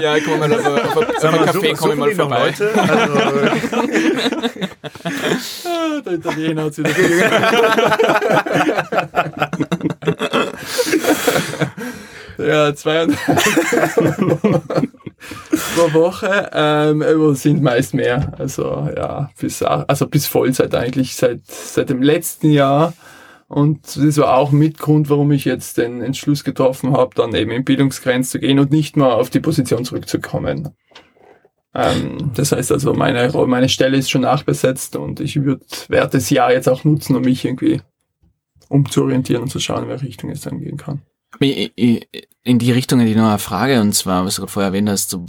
ja, 0.00 0.16
komm 0.24 0.40
mal 0.40 0.52
auf, 0.52 0.66
auf, 0.66 0.96
auf 0.96 1.24
einen 1.24 1.44
Kaffee, 1.44 1.72
komm 1.74 1.90
ich 1.92 1.98
mal 1.98 2.12
vorbei. 2.14 2.42
Also, 2.46 2.64
Ah, 5.64 6.00
der 6.04 6.12
Italiener 6.14 6.64
hat 6.64 6.76
wieder 6.78 6.90
Ja, 12.46 12.74
32 12.74 13.18
pro 15.76 15.92
Woche, 15.92 16.50
ähm, 16.52 17.34
sind 17.34 17.62
meist 17.62 17.94
mehr. 17.94 18.32
Also 18.38 18.88
ja, 18.96 19.30
bis 19.38 19.62
also 19.62 20.06
bis 20.06 20.26
Vollzeit 20.26 20.74
eigentlich 20.74 21.14
seit 21.14 21.46
seit 21.46 21.90
dem 21.90 22.02
letzten 22.02 22.50
Jahr. 22.50 22.94
Und 23.48 23.96
das 23.96 24.16
war 24.18 24.36
auch 24.36 24.52
mit 24.52 24.78
Grund, 24.78 25.10
warum 25.10 25.32
ich 25.32 25.44
jetzt 25.44 25.76
den 25.76 26.02
Entschluss 26.02 26.44
getroffen 26.44 26.92
habe, 26.96 27.14
dann 27.16 27.34
eben 27.34 27.50
in 27.50 27.64
Bildungsgrenz 27.64 28.30
zu 28.30 28.38
gehen 28.38 28.60
und 28.60 28.70
nicht 28.70 28.96
mal 28.96 29.12
auf 29.12 29.28
die 29.28 29.40
Position 29.40 29.84
zurückzukommen. 29.84 30.68
Ähm, 31.74 32.30
das 32.34 32.52
heißt 32.52 32.70
also, 32.70 32.94
meine, 32.94 33.28
meine 33.46 33.68
Stelle 33.68 33.96
ist 33.96 34.10
schon 34.10 34.22
nachbesetzt 34.22 34.94
und 34.96 35.18
ich 35.20 35.42
würde 35.42 35.64
werde 35.88 36.18
das 36.18 36.30
Jahr 36.30 36.52
jetzt 36.52 36.68
auch 36.68 36.84
nutzen, 36.84 37.16
um 37.16 37.22
mich 37.22 37.44
irgendwie 37.44 37.80
umzuorientieren 38.68 39.42
und 39.42 39.48
zu 39.48 39.58
schauen, 39.58 39.84
in 39.84 39.88
welche 39.88 40.06
Richtung 40.06 40.30
es 40.30 40.42
dann 40.42 40.60
gehen 40.60 40.76
kann. 40.76 41.02
In 42.42 42.58
die 42.58 42.72
Richtung 42.72 43.00
ich 43.00 43.16
noch 43.16 43.28
eine 43.28 43.38
Frage, 43.38 43.80
und 43.80 43.92
zwar, 43.94 44.24
was 44.24 44.36
du 44.36 44.42
gerade 44.42 44.52
vorher 44.52 44.68
erwähnt 44.68 44.88
hast, 44.88 45.10
so, 45.10 45.24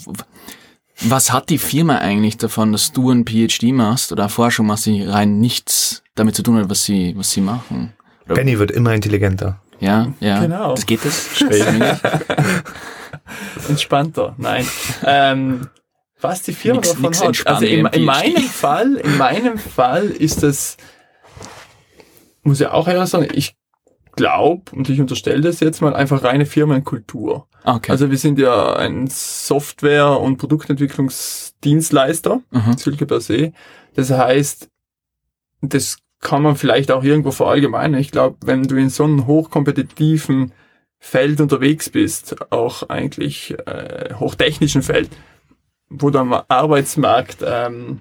was 1.02 1.32
hat 1.34 1.50
die 1.50 1.58
Firma 1.58 1.98
eigentlich 1.98 2.38
davon, 2.38 2.72
dass 2.72 2.92
du 2.92 3.10
ein 3.12 3.26
PhD 3.26 3.74
machst 3.74 4.12
oder 4.12 4.30
Forschung 4.30 4.68
machst, 4.68 4.86
die 4.86 5.04
rein 5.04 5.40
nichts 5.40 6.04
damit 6.16 6.36
zu 6.36 6.44
tun 6.44 6.58
hat, 6.58 6.70
was 6.70 6.86
sie, 6.86 7.14
was 7.18 7.32
sie 7.32 7.42
machen? 7.42 7.94
Oder, 8.26 8.36
Benny 8.36 8.58
wird 8.60 8.72
immer 8.72 8.94
intelligenter. 8.94 9.60
ja, 9.80 10.14
ja. 10.20 10.42
Genau. 10.42 10.76
Das 10.76 10.86
geht 10.86 11.04
das? 11.04 11.30
Schwierig. 11.36 11.98
entspannter. 13.68 14.36
Nein. 14.38 14.66
ähm, 15.06 15.68
was 16.20 16.44
die 16.44 16.54
Firma 16.54 16.78
Nix- 16.82 16.90
davon 16.90 17.04
nix 17.10 17.22
hat. 17.46 17.48
Also 17.48 17.66
in, 17.66 17.86
in 17.88 18.06
meinem 18.06 18.44
Fall, 18.44 18.96
in 18.96 19.18
meinem 19.18 19.58
Fall 19.58 20.06
ist 20.06 20.44
das, 20.44 20.78
muss 22.44 22.62
ich 22.62 22.68
auch 22.68 22.88
ehrlich 22.88 23.10
sagen, 23.10 23.28
ich 23.34 23.56
glaube 24.22 24.64
und 24.76 24.90
ich 24.90 25.00
unterstelle 25.02 25.42
das 25.42 25.60
jetzt 25.60 25.82
mal 25.82 25.96
einfach 25.96 26.24
reine 26.24 26.46
Firmenkultur. 26.46 27.48
Okay. 27.64 27.92
Also 27.92 28.10
wir 28.10 28.18
sind 28.18 28.40
ja 28.40 28.76
ein 28.76 29.08
Software- 29.08 30.20
und 30.20 30.38
Produktentwicklungsdienstleister, 30.38 32.42
Mhm. 32.52 32.78
Silke 32.78 33.06
per 33.06 33.22
se. 33.22 33.54
Das 33.96 34.12
heißt, 34.12 34.68
das 35.62 35.98
kann 36.20 36.44
man 36.44 36.56
vielleicht 36.56 36.92
auch 36.92 37.04
irgendwo 37.04 37.32
verallgemeinern. 37.32 38.00
Ich 38.00 38.12
glaube, 38.12 38.38
wenn 38.46 38.64
du 38.64 38.76
in 38.76 38.90
so 38.90 39.04
einem 39.04 39.26
hochkompetitiven 39.28 40.52
Feld 41.00 41.42
unterwegs 41.42 41.90
bist, 41.90 42.36
auch 42.52 42.90
eigentlich 42.90 43.56
äh, 43.66 44.14
hochtechnischen 44.20 44.84
Feld, 44.84 45.10
wo 45.90 46.10
du 46.12 46.20
am 46.20 46.34
Arbeitsmarkt 46.48 47.38
ähm, 47.44 48.00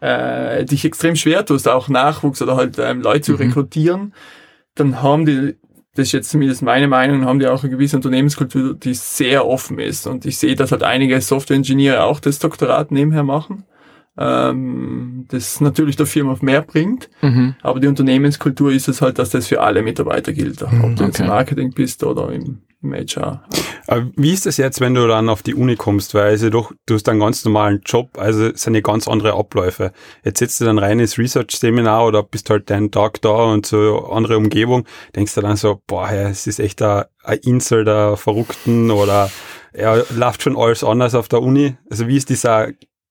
äh, 0.00 0.64
dich 0.64 0.84
extrem 0.84 1.14
schwer 1.16 1.46
tust, 1.46 1.68
auch 1.68 1.88
Nachwuchs 1.88 2.42
oder 2.42 2.56
halt 2.56 2.78
ähm, 2.78 3.00
Leute 3.02 3.22
zu 3.22 3.32
Mhm. 3.32 3.38
rekrutieren, 3.38 4.14
dann 4.74 5.02
haben 5.02 5.26
die, 5.26 5.56
das 5.94 6.08
ist 6.08 6.12
jetzt 6.12 6.30
zumindest 6.30 6.62
meine 6.62 6.88
Meinung, 6.88 7.24
haben 7.24 7.38
die 7.38 7.46
auch 7.46 7.62
eine 7.62 7.70
gewisse 7.70 7.96
Unternehmenskultur, 7.96 8.74
die 8.74 8.94
sehr 8.94 9.46
offen 9.46 9.78
ist. 9.78 10.06
Und 10.06 10.26
ich 10.26 10.38
sehe, 10.38 10.56
dass 10.56 10.72
halt 10.72 10.82
einige 10.82 11.20
Software-Ingenieure 11.20 12.04
auch 12.04 12.20
das 12.20 12.38
Doktorat 12.38 12.90
nebenher 12.90 13.22
machen. 13.22 13.64
Ähm, 14.16 15.26
das 15.28 15.60
natürlich 15.60 15.96
der 15.96 16.06
Firma 16.06 16.36
mehr 16.40 16.62
bringt, 16.62 17.10
Mhm. 17.20 17.56
aber 17.62 17.80
die 17.80 17.88
Unternehmenskultur 17.88 18.72
ist 18.72 18.88
es 18.88 19.02
halt, 19.02 19.18
dass 19.18 19.30
das 19.30 19.48
für 19.48 19.60
alle 19.60 19.82
Mitarbeiter 19.82 20.32
gilt, 20.32 20.62
ob 20.62 20.70
du 20.70 21.04
jetzt 21.04 21.16
okay. 21.16 21.22
im 21.22 21.28
Marketing 21.28 21.72
bist 21.74 22.04
oder 22.04 22.30
im, 22.30 22.62
im 22.80 22.92
HR. 22.94 23.42
Aber 23.88 24.06
wie 24.16 24.32
ist 24.32 24.46
das 24.46 24.56
jetzt, 24.56 24.80
wenn 24.80 24.94
du 24.94 25.06
dann 25.08 25.28
auf 25.28 25.42
die 25.42 25.54
Uni 25.54 25.74
kommst? 25.74 26.14
Weil 26.14 26.28
also 26.30 26.48
doch, 26.48 26.72
du 26.86 26.94
hast 26.94 27.08
einen 27.08 27.18
ganz 27.18 27.44
normalen 27.44 27.80
Job, 27.84 28.16
also 28.16 28.46
es 28.46 28.62
sind 28.62 28.74
ja 28.74 28.80
ganz 28.82 29.08
andere 29.08 29.34
Abläufe. 29.34 29.92
Jetzt 30.24 30.38
sitzt 30.38 30.60
du 30.60 30.64
dann 30.64 30.78
rein 30.78 31.00
ins 31.00 31.18
Research-Seminar 31.18 32.06
oder 32.06 32.22
bist 32.22 32.48
halt 32.50 32.70
deinen 32.70 32.92
Tag 32.92 33.20
da 33.20 33.30
und 33.30 33.66
so 33.66 34.06
andere 34.12 34.36
Umgebung, 34.36 34.84
denkst 35.16 35.34
du 35.34 35.40
dann 35.40 35.56
so, 35.56 35.82
boah, 35.88 36.08
es 36.10 36.46
ist 36.46 36.60
echt 36.60 36.80
ein, 36.82 37.04
ein 37.24 37.38
Insel 37.38 37.84
der 37.84 38.16
Verrückten 38.16 38.92
oder 38.92 39.28
ja, 39.76 39.96
läuft 40.14 40.42
schon 40.42 40.56
alles 40.56 40.84
anders 40.84 41.16
auf 41.16 41.26
der 41.26 41.42
Uni. 41.42 41.76
Also 41.90 42.06
wie 42.06 42.16
ist 42.16 42.28
dieser 42.28 42.68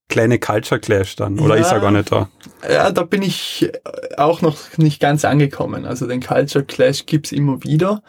kleine 0.09 0.39
Culture 0.39 0.79
Clash 0.79 1.15
dann? 1.15 1.39
Oder 1.39 1.55
Ja. 1.55 1.61
ist 1.61 1.71
er 1.71 1.79
gar 1.79 1.91
nicht 1.91 2.11
da? 2.11 2.29
Ja, 2.69 2.91
da 2.91 3.03
bin 3.03 3.21
ich 3.21 3.69
äh, 3.71 4.15
auch 4.17 4.41
noch 4.41 4.57
nicht 4.77 4.99
ganz 4.99 5.25
angekommen. 5.25 5.85
Also 5.85 6.07
den 6.07 6.21
Culture 6.21 6.63
Clash 6.65 7.05
gibt's 7.05 7.31
immer 7.31 7.63
wieder. 7.63 8.03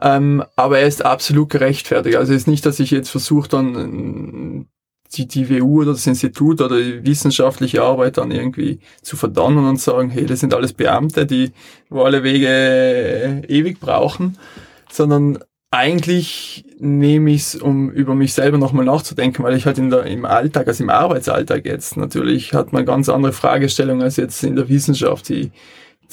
Ähm, 0.00 0.42
aber 0.56 0.78
er 0.80 0.86
ist 0.88 1.04
absolut 1.04 1.50
gerechtfertigt. 1.50 2.16
Also 2.16 2.32
es 2.32 2.42
ist 2.42 2.48
nicht, 2.48 2.66
dass 2.66 2.80
ich 2.80 2.90
jetzt 2.90 3.10
versuche, 3.10 3.48
dann 3.48 3.74
ähm, 3.74 4.66
die, 5.14 5.28
die 5.28 5.48
WU 5.60 5.82
oder 5.82 5.92
das 5.92 6.06
Institut 6.06 6.60
oder 6.60 6.76
die 6.76 7.04
wissenschaftliche 7.04 7.82
Arbeit 7.82 8.16
dann 8.16 8.30
irgendwie 8.30 8.80
zu 9.02 9.16
verdammen 9.16 9.68
und 9.68 9.78
sagen, 9.78 10.08
hey, 10.10 10.24
das 10.26 10.40
sind 10.40 10.54
alles 10.54 10.72
Beamte, 10.72 11.26
die 11.26 11.52
wo 11.90 12.02
alle 12.02 12.22
Wege 12.22 12.48
äh, 12.48 13.46
ewig 13.46 13.78
brauchen, 13.78 14.38
sondern 14.90 15.38
eigentlich 15.72 16.66
nehme 16.78 17.30
ich 17.30 17.42
es, 17.42 17.54
um 17.54 17.90
über 17.90 18.14
mich 18.14 18.34
selber 18.34 18.58
nochmal 18.58 18.84
nachzudenken, 18.84 19.42
weil 19.42 19.56
ich 19.56 19.64
halt 19.64 19.78
in 19.78 19.88
der, 19.88 20.04
im 20.04 20.26
Alltag, 20.26 20.68
also 20.68 20.84
im 20.84 20.90
Arbeitsalltag 20.90 21.64
jetzt, 21.64 21.96
natürlich 21.96 22.52
hat 22.52 22.74
man 22.74 22.84
ganz 22.84 23.08
andere 23.08 23.32
Fragestellungen 23.32 24.02
als 24.02 24.18
jetzt 24.18 24.44
in 24.44 24.54
der 24.54 24.68
Wissenschaft, 24.68 25.30
die, 25.30 25.50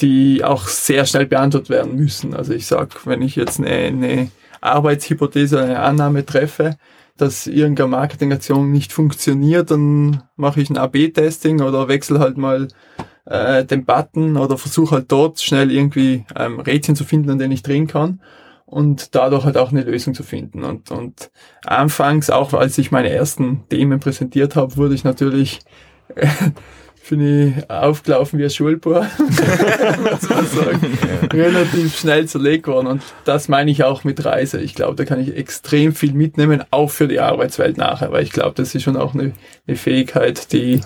die 0.00 0.42
auch 0.42 0.66
sehr 0.66 1.04
schnell 1.04 1.26
beantwortet 1.26 1.68
werden 1.68 1.94
müssen. 1.94 2.34
Also 2.34 2.54
ich 2.54 2.66
sag, 2.66 3.06
wenn 3.06 3.20
ich 3.20 3.36
jetzt 3.36 3.60
eine, 3.60 3.68
eine 3.68 4.30
Arbeitshypothese, 4.62 5.60
eine 5.60 5.80
Annahme 5.80 6.24
treffe, 6.24 6.76
dass 7.18 7.46
irgendeine 7.46 7.90
Marketingaktion 7.90 8.72
nicht 8.72 8.94
funktioniert, 8.94 9.70
dann 9.70 10.22
mache 10.36 10.62
ich 10.62 10.70
ein 10.70 10.78
AB-Testing 10.78 11.60
oder 11.60 11.86
wechsle 11.86 12.18
halt 12.18 12.38
mal 12.38 12.68
äh, 13.26 13.66
den 13.66 13.84
Button 13.84 14.38
oder 14.38 14.56
versuche 14.56 14.94
halt 14.94 15.12
dort 15.12 15.38
schnell 15.42 15.70
irgendwie 15.70 16.24
ähm, 16.34 16.60
Rädchen 16.60 16.96
zu 16.96 17.04
finden, 17.04 17.28
an 17.28 17.38
denen 17.38 17.52
ich 17.52 17.62
drehen 17.62 17.86
kann 17.86 18.20
und 18.70 19.14
dadurch 19.14 19.44
halt 19.44 19.56
auch 19.56 19.70
eine 19.70 19.82
Lösung 19.82 20.14
zu 20.14 20.22
finden. 20.22 20.64
Und, 20.64 20.90
und 20.90 21.30
anfangs, 21.64 22.30
auch 22.30 22.52
als 22.54 22.78
ich 22.78 22.90
meine 22.90 23.10
ersten 23.10 23.68
Themen 23.68 24.00
präsentiert 24.00 24.56
habe, 24.56 24.76
wurde 24.76 24.94
ich 24.94 25.04
natürlich 25.04 25.60
äh, 26.14 26.26
bin 27.10 27.56
ich 27.58 27.70
aufgelaufen 27.70 28.38
wie 28.38 28.44
ein 28.44 28.50
Schulbub, 28.50 29.04
muss 29.18 30.28
man 30.28 30.46
sagen. 30.46 30.98
Relativ 31.32 31.98
schnell 31.98 32.26
zerlegt 32.26 32.68
worden. 32.68 32.86
Und 32.86 33.02
das 33.24 33.48
meine 33.48 33.70
ich 33.70 33.82
auch 33.82 34.04
mit 34.04 34.24
Reise. 34.24 34.60
Ich 34.60 34.74
glaube, 34.74 34.94
da 34.94 35.04
kann 35.04 35.20
ich 35.20 35.36
extrem 35.36 35.94
viel 35.94 36.12
mitnehmen, 36.12 36.62
auch 36.70 36.90
für 36.90 37.08
die 37.08 37.20
Arbeitswelt 37.20 37.76
nachher, 37.76 38.12
weil 38.12 38.22
ich 38.22 38.30
glaube, 38.30 38.54
das 38.54 38.74
ist 38.74 38.82
schon 38.84 38.96
auch 38.96 39.14
eine, 39.14 39.32
eine 39.66 39.76
Fähigkeit, 39.76 40.52
die, 40.52 40.80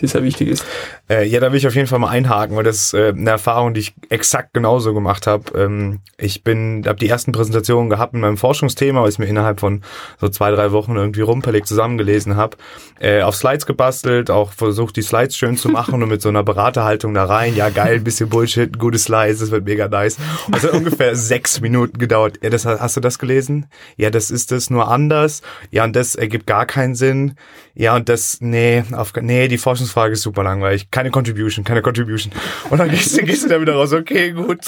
die 0.00 0.06
sehr 0.06 0.22
wichtig 0.22 0.48
ist. 0.48 0.64
Äh, 1.08 1.26
ja, 1.26 1.40
da 1.40 1.50
will 1.52 1.58
ich 1.58 1.66
auf 1.66 1.74
jeden 1.74 1.86
Fall 1.86 1.98
mal 1.98 2.08
einhaken, 2.08 2.56
weil 2.56 2.64
das 2.64 2.76
ist 2.76 2.94
äh, 2.94 3.08
eine 3.16 3.30
Erfahrung, 3.30 3.74
die 3.74 3.80
ich 3.80 3.94
exakt 4.08 4.52
genauso 4.52 4.92
gemacht 4.92 5.26
habe. 5.26 5.58
Ähm, 5.58 6.00
ich 6.18 6.44
bin, 6.44 6.84
habe 6.86 6.98
die 6.98 7.08
ersten 7.08 7.32
Präsentationen 7.32 7.88
gehabt 7.88 8.14
in 8.14 8.20
meinem 8.20 8.36
Forschungsthema, 8.36 9.02
was 9.02 9.14
ich 9.14 9.18
mir 9.18 9.26
innerhalb 9.26 9.60
von 9.60 9.82
so 10.20 10.28
zwei, 10.28 10.50
drei 10.50 10.72
Wochen 10.72 10.96
irgendwie 10.96 11.22
rumpelig 11.22 11.66
zusammengelesen 11.66 12.36
habe, 12.36 12.56
äh, 13.00 13.22
auf 13.22 13.36
Slides 13.36 13.66
gebastelt, 13.66 14.30
auch 14.30 14.52
versucht, 14.52 14.96
die 14.96 15.02
Slides 15.02 15.36
schön 15.36 15.56
zu 15.56 15.68
machen 15.68 16.02
und 16.02 16.08
mit 16.08 16.22
so 16.22 16.28
einer 16.28 16.42
Beraterhaltung 16.42 17.14
da 17.14 17.24
rein. 17.24 17.54
Ja, 17.56 17.70
geil, 17.70 18.00
bisschen 18.00 18.28
Bullshit, 18.28 18.78
gute 18.78 18.98
Slides, 18.98 19.40
das 19.40 19.50
wird 19.50 19.64
mega 19.64 19.88
nice. 19.88 20.18
Und 20.46 20.56
es 20.56 20.64
hat 20.64 20.72
ungefähr 20.72 21.16
sechs 21.16 21.60
Minuten 21.60 21.98
gedauert. 21.98 22.38
Ja, 22.42 22.50
das, 22.50 22.66
hast 22.66 22.96
du 22.96 23.00
das 23.00 23.18
gelesen? 23.18 23.66
Ja, 23.96 24.10
das 24.10 24.30
ist 24.30 24.52
das 24.52 24.70
nur 24.70 24.88
anders. 24.88 25.42
Ja, 25.70 25.84
und 25.84 25.96
das 25.96 26.14
ergibt 26.14 26.46
gar 26.46 26.66
keinen 26.66 26.94
Sinn. 26.94 27.34
Ja, 27.74 27.94
und 27.94 28.08
das, 28.08 28.38
nee, 28.40 28.84
auf, 28.92 29.12
nee, 29.20 29.48
die 29.48 29.58
Forschungsfrage 29.86 30.12
ist 30.14 30.22
super 30.22 30.42
langweilig. 30.42 30.90
Keine 30.90 31.10
Contribution, 31.10 31.64
keine 31.64 31.82
Contribution. 31.82 32.32
Und 32.70 32.78
dann 32.78 32.90
gehst 32.90 33.16
du, 33.16 33.22
gehst 33.22 33.44
du 33.44 33.48
da 33.48 33.60
wieder 33.60 33.74
raus, 33.74 33.92
okay, 33.92 34.32
gut. 34.32 34.58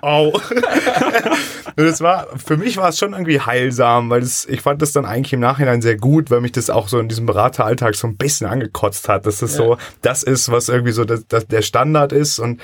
Au. 0.00 0.28
Und 0.28 0.42
das 1.76 2.00
war, 2.00 2.28
für 2.36 2.56
mich 2.56 2.76
war 2.76 2.88
es 2.88 2.98
schon 2.98 3.12
irgendwie 3.12 3.40
heilsam, 3.40 4.10
weil 4.10 4.20
das, 4.20 4.44
ich 4.46 4.60
fand 4.60 4.80
das 4.82 4.92
dann 4.92 5.04
eigentlich 5.04 5.32
im 5.32 5.40
Nachhinein 5.40 5.82
sehr 5.82 5.96
gut, 5.96 6.30
weil 6.30 6.40
mich 6.40 6.52
das 6.52 6.70
auch 6.70 6.88
so 6.88 6.98
in 6.98 7.08
diesem 7.08 7.26
Berateralltag 7.26 7.94
so 7.94 8.06
ein 8.06 8.16
bisschen 8.16 8.46
angekotzt 8.46 9.08
hat, 9.08 9.26
dass 9.26 9.38
das 9.38 9.54
so, 9.54 9.76
das 10.00 10.22
ist, 10.22 10.50
was 10.50 10.68
irgendwie 10.68 10.92
so 10.92 11.04
das, 11.04 11.26
das, 11.26 11.46
der 11.46 11.62
Standard 11.62 12.12
ist 12.12 12.38
und 12.38 12.60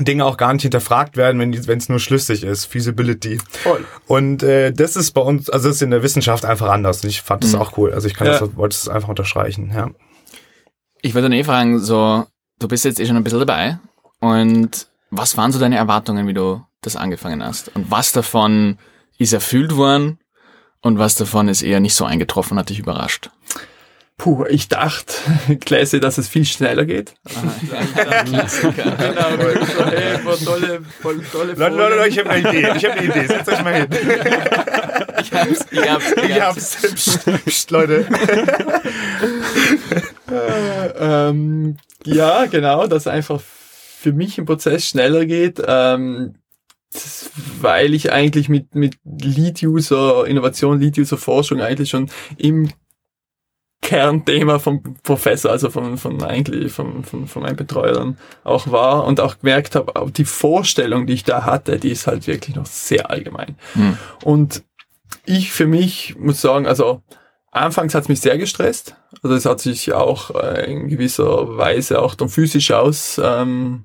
Dinge 0.00 0.24
auch 0.24 0.36
gar 0.36 0.52
nicht 0.52 0.62
hinterfragt 0.62 1.16
werden, 1.16 1.40
wenn 1.40 1.78
es 1.78 1.88
nur 1.88 2.00
schlüssig 2.00 2.42
ist, 2.42 2.64
Feasibility. 2.64 3.38
Voll. 3.62 3.84
Und 4.08 4.42
äh, 4.42 4.72
das 4.72 4.96
ist 4.96 5.12
bei 5.12 5.20
uns, 5.20 5.48
also 5.48 5.68
das 5.68 5.76
ist 5.76 5.82
in 5.82 5.92
der 5.92 6.02
Wissenschaft 6.02 6.44
einfach 6.44 6.68
anders. 6.68 7.04
Und 7.04 7.10
ich 7.10 7.22
fand 7.22 7.44
das 7.44 7.54
auch 7.54 7.78
cool. 7.78 7.92
Also 7.92 8.08
ich 8.08 8.14
kann 8.14 8.26
Ja. 8.26 8.40
das, 8.40 8.56
wollte 8.56 8.74
es 8.74 8.88
einfach 8.88 9.08
unterstreichen. 9.08 9.70
Ja. 9.72 9.90
Ich 11.04 11.14
wollte 11.14 11.28
dann 11.28 11.36
eh 11.38 11.44
fragen, 11.44 11.80
so, 11.80 12.26
du 12.60 12.66
bist 12.66 12.86
jetzt 12.86 12.98
eh 12.98 13.04
schon 13.04 13.16
ein 13.16 13.24
bisschen 13.24 13.40
dabei 13.40 13.78
und 14.20 14.86
was 15.10 15.36
waren 15.36 15.52
so 15.52 15.58
deine 15.58 15.76
Erwartungen, 15.76 16.26
wie 16.26 16.32
du 16.32 16.64
das 16.80 16.96
angefangen 16.96 17.44
hast? 17.44 17.68
Und 17.76 17.90
was 17.90 18.12
davon 18.12 18.78
ist 19.18 19.34
erfüllt 19.34 19.76
worden 19.76 20.18
und 20.80 20.98
was 20.98 21.14
davon 21.16 21.48
ist 21.48 21.60
eher 21.60 21.80
nicht 21.80 21.94
so 21.94 22.06
eingetroffen, 22.06 22.58
hat 22.58 22.70
dich 22.70 22.78
überrascht? 22.78 23.28
Puh, 24.16 24.46
ich 24.48 24.68
dachte, 24.68 25.12
Klasse, 25.60 26.00
dass 26.00 26.16
es 26.16 26.26
viel 26.26 26.46
schneller 26.46 26.86
geht. 26.86 27.14
Genau, 28.24 28.46
so, 28.46 28.72
hey, 29.84 30.18
voll 30.20 30.38
tolle, 30.38 30.80
voll 31.02 31.22
tolle 31.30 31.52
Leute, 31.52 31.76
Leute, 31.76 31.96
Leute, 31.96 32.08
ich 32.08 32.18
habe 32.18 32.30
eine 32.30 32.48
Idee. 32.48 32.72
Ich 32.76 32.84
habe 32.86 32.94
eine 32.94 33.04
Idee. 33.04 33.26
Setzt 33.26 33.48
euch 33.50 33.62
mal 33.62 33.74
hin. 33.74 33.86
Ich 35.20 35.32
hab's, 35.32 35.66
ich 35.70 35.90
hab's, 35.90 36.12
ich 36.16 36.24
Ich 36.30 36.40
hab's. 36.40 36.82
hab's. 36.82 36.94
Psst, 36.94 37.44
psst, 37.44 37.70
Leute. 37.72 38.06
ähm, 40.98 41.76
ja, 42.04 42.46
genau, 42.46 42.86
dass 42.86 43.06
einfach 43.06 43.40
für 43.40 44.12
mich 44.12 44.38
im 44.38 44.44
Prozess 44.44 44.86
schneller 44.86 45.26
geht, 45.26 45.62
ähm, 45.66 46.34
weil 47.60 47.94
ich 47.94 48.12
eigentlich 48.12 48.48
mit, 48.48 48.74
mit 48.74 48.98
Lead-User, 49.04 50.26
Innovation, 50.26 50.78
Lead-User-Forschung 50.78 51.60
eigentlich 51.60 51.90
schon 51.90 52.10
im 52.36 52.70
Kernthema 53.84 54.58
vom 54.58 54.82
Professor, 55.02 55.50
also 55.50 55.68
von, 55.68 55.98
von 55.98 56.22
eigentlich 56.22 56.72
von, 56.72 57.04
von, 57.04 57.26
von 57.26 57.42
meinem 57.42 57.56
Betreuer 57.56 57.92
dann 57.92 58.18
auch 58.42 58.70
war 58.70 59.04
und 59.04 59.20
auch 59.20 59.40
gemerkt 59.40 59.74
habe, 59.74 59.96
auch 59.96 60.10
die 60.10 60.24
Vorstellung, 60.24 61.06
die 61.06 61.12
ich 61.12 61.24
da 61.24 61.44
hatte, 61.44 61.78
die 61.78 61.90
ist 61.90 62.06
halt 62.06 62.26
wirklich 62.26 62.56
noch 62.56 62.66
sehr 62.66 63.10
allgemein. 63.10 63.56
Hm. 63.74 63.98
Und 64.22 64.62
ich 65.26 65.52
für 65.52 65.66
mich 65.66 66.16
muss 66.18 66.40
sagen, 66.40 66.66
also 66.66 67.02
anfangs 67.54 67.94
hat 67.94 68.02
es 68.04 68.08
mich 68.08 68.20
sehr 68.20 68.36
gestresst. 68.38 68.96
Also 69.22 69.34
es 69.36 69.46
hat 69.46 69.60
sich 69.60 69.92
auch 69.92 70.30
äh, 70.34 70.70
in 70.70 70.88
gewisser 70.88 71.56
Weise 71.56 72.02
auch 72.02 72.14
dann 72.14 72.28
physisch 72.28 72.70
aus 72.72 73.20
ähm, 73.22 73.84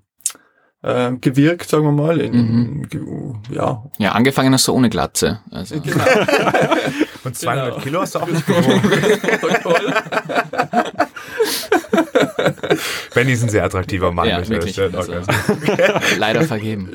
äh, 0.82 1.12
gewirkt, 1.14 1.70
sagen 1.70 1.84
wir 1.84 1.92
mal. 1.92 2.20
In, 2.20 2.84
in, 2.92 3.38
ja. 3.52 3.84
Ja, 3.98 4.12
angefangen 4.14 4.54
hast 4.54 4.68
du 4.68 4.74
ohne 4.74 4.90
Glatze. 4.90 5.40
Also. 5.52 5.80
Genau. 5.82 6.04
Und 7.24 7.36
200 7.36 7.66
Genau. 7.72 7.84
Kilo 7.84 8.02
hast 8.02 8.16
du 8.16 8.20
auch 8.20 8.28
nicht 8.28 8.46
gewogen. 8.48 8.82
Protokoll. 9.42 9.94
Benny 13.14 13.34
ist 13.34 13.44
ein 13.44 13.50
sehr 13.50 13.66
attraktiver 13.66 14.12
Mann. 14.12 14.28
Ja, 14.30 14.38
möchte 14.38 14.56
ich 14.56 14.78
wirklich. 14.78 14.92
das 14.96 15.06
stellen. 15.06 15.26
Also, 15.28 15.62
Okay. 15.74 15.94
leider 16.18 16.44
vergeben. 16.44 16.90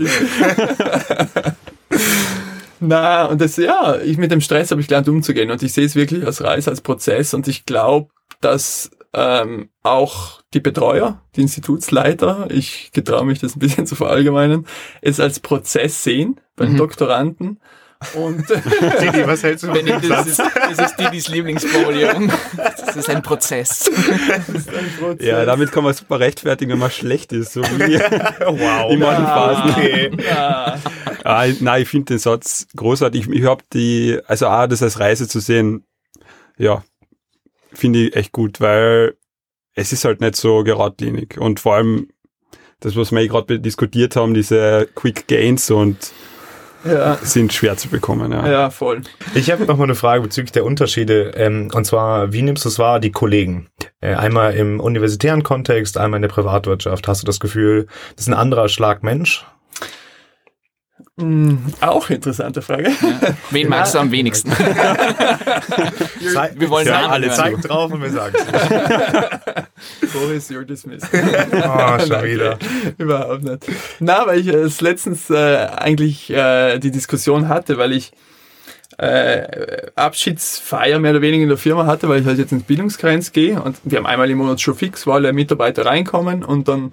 Na, 2.89 3.27
und 3.27 3.41
das, 3.41 3.57
ja, 3.57 3.99
ich 4.01 4.19
mit 4.19 4.31
dem 4.31 4.41
Stress 4.41 4.71
habe 4.71 4.81
ich 4.81 4.89
gelernt 4.89 5.09
umzugehen. 5.09 5.51
Und 5.51 5.63
ich 5.63 5.73
sehe 5.73 5.87
es 5.87 5.95
wirklich 5.95 6.25
als 6.25 6.43
Reise, 6.43 6.71
als 6.71 6.81
Prozess. 6.81 7.35
Und 7.35 7.49
ich 7.49 7.67
glaube, 7.67 8.11
dass 8.41 8.91
ähm, 9.13 9.71
auch 9.83 10.43
die 10.53 10.61
Betreuer, 10.61 11.23
die 11.37 11.43
Institutsleiter, 11.43 12.49
ich 12.51 12.91
getraue 12.93 13.25
mich 13.25 13.39
das 13.39 13.57
ein 13.57 13.61
bisschen 13.61 13.87
zu 13.87 13.95
verallgemeinern, 13.95 14.67
es 15.03 15.21
als 15.21 15.41
Prozess 15.41 16.03
sehen 16.03 16.41
bei 16.57 16.67
den 16.67 16.75
Mhm. 16.75 16.79
Doktoranden 16.79 17.61
und 18.15 18.49
Didi, 19.01 19.27
was 19.27 19.43
hältst 19.43 19.65
du 19.65 19.69
von 19.69 19.77
dem 19.85 19.87
das 19.87 20.07
Satz? 20.07 20.27
ist, 20.27 20.39
das 20.79 20.79
ist 20.91 20.97
Didis 20.99 21.29
Lieblingsfolium. 21.29 22.31
Das 22.57 22.97
ist 22.97 23.09
ein 23.11 23.23
Prozess. 23.23 23.89
ein 23.89 24.93
Prozess. 24.99 25.27
Ja, 25.27 25.45
damit 25.45 25.73
kann 25.73 25.85
man 25.85 25.95
super 25.95 26.21
rechtfertigen, 26.21 26.73
wenn 26.73 26.79
man 26.79 26.91
schlecht 26.91 27.33
ist. 27.33 27.53
So 27.55 27.63
wie 27.63 27.99
Wow. 28.47 28.93
in 28.93 28.99
manchen 29.01 29.25
Phasen. 29.27 29.71
Okay. 29.71 30.11
Ja, 30.25 30.79
Ah, 31.25 31.47
nein, 31.61 31.83
ich 31.83 31.89
finde 31.89 32.07
den 32.15 32.19
Satz 32.19 32.67
großartig. 32.77 33.29
Ich 33.31 33.45
habe 33.45 33.65
die, 33.73 34.19
also 34.27 34.47
auch 34.47 34.67
das 34.67 34.83
als 34.83 35.01
Reise 35.01 35.27
zu 35.27 35.41
sehen, 35.41 35.85
ja, 36.59 36.85
finde 37.73 38.01
ich 38.09 38.17
echt 38.17 38.33
gut, 38.33 38.61
weil 38.61 39.17
es 39.75 39.93
ist 39.93 40.05
halt 40.05 40.21
nicht 40.21 40.37
so 40.37 40.63
geradlinig. 40.65 41.39
Und 41.39 41.61
vor 41.61 41.77
allem 41.77 42.09
das, 42.81 42.95
was 42.97 43.11
wir 43.11 43.27
gerade 43.27 43.59
diskutiert 43.59 44.17
haben, 44.17 44.35
diese 44.35 44.87
Quick 44.95 45.27
Gains 45.27 45.71
und 45.71 46.13
ja, 46.85 47.17
sind 47.23 47.53
schwer 47.53 47.77
zu 47.77 47.89
bekommen. 47.89 48.33
Ja. 48.33 48.49
ja, 48.49 48.71
voll. 48.71 49.03
Ich 49.35 49.51
habe 49.51 49.65
noch 49.65 49.77
mal 49.77 49.85
eine 49.85 49.95
Frage 49.95 50.23
bezüglich 50.23 50.53
der 50.53 50.65
Unterschiede. 50.65 51.33
Ähm, 51.37 51.71
und 51.73 51.85
zwar, 51.85 52.33
wie 52.33 52.43
nimmst 52.43 52.65
du 52.65 52.69
es 52.69 52.79
wahr, 52.79 53.01
die 53.01 53.13
Kollegen? 53.13 53.69
Äh, 54.01 54.15
einmal 54.15 54.55
im 54.55 54.81
universitären 54.81 55.43
Kontext, 55.43 55.99
einmal 55.99 56.19
in 56.19 56.23
der 56.23 56.29
Privatwirtschaft. 56.29 57.09
Hast 57.09 57.23
du 57.23 57.27
das 57.27 57.41
Gefühl, 57.41 57.87
das 58.17 58.27
ist 58.27 58.29
ein 58.29 58.35
anderer 58.35 58.69
Schlag 58.69 59.03
Mensch? 59.03 59.45
Hm, 61.21 61.61
auch 61.81 62.11
interessante 62.11 62.61
Frage. 62.61 62.91
Ja. 62.91 63.37
Wen 63.51 63.69
magst 63.69 63.95
du 63.95 64.01
am 64.01 64.11
wenigsten? 64.11 64.51
Wir 64.51 64.59
wollen 66.71 66.89
ja, 66.89 67.09
alle 67.09 67.31
zeigen 67.31 67.63
drauf 67.63 67.93
und 67.93 68.03
wir 68.03 68.11
sagen 68.11 68.35
es. 68.37 68.45
Boris, 70.13 70.51
you're 70.51 70.65
dismissed. 70.65 71.09
Oh, 71.13 71.99
schon 72.01 72.09
Nein, 72.09 72.25
wieder. 72.25 72.59
Überhaupt 72.99 73.45
nicht. 73.45 73.65
Na, 74.01 74.27
weil 74.27 74.41
ich 74.41 74.49
es 74.49 74.81
letztens 74.81 75.31
äh, 75.31 75.69
eigentlich 75.77 76.31
äh, 76.31 76.81
die 76.81 76.91
Diskussion 76.91 77.49
hatte, 77.49 77.79
weil 77.79 77.93
ich 77.93 78.11
äh, 78.99 79.87
Abschiedsfeier 79.95 80.99
mehr 80.99 81.13
oder 81.13 81.23
weniger 81.23 81.45
in 81.45 81.49
der 81.49 81.59
Firma 81.59 81.87
hatte, 81.87 82.09
weil 82.09 82.23
ich 82.23 82.27
halt 82.27 82.39
jetzt 82.39 82.51
ins 82.51 82.65
Bildungsgrenz 82.65 83.31
gehe 83.31 83.63
und 83.63 83.77
wir 83.85 83.99
haben 83.99 84.07
einmal 84.07 84.29
im 84.31 84.39
Monat 84.39 84.61
schon 84.61 84.75
fix, 84.75 85.07
wo 85.07 85.13
alle 85.13 85.33
Mitarbeiter 85.33 85.87
reinkommen 85.87 86.43
und 86.45 86.67
dann 86.67 86.91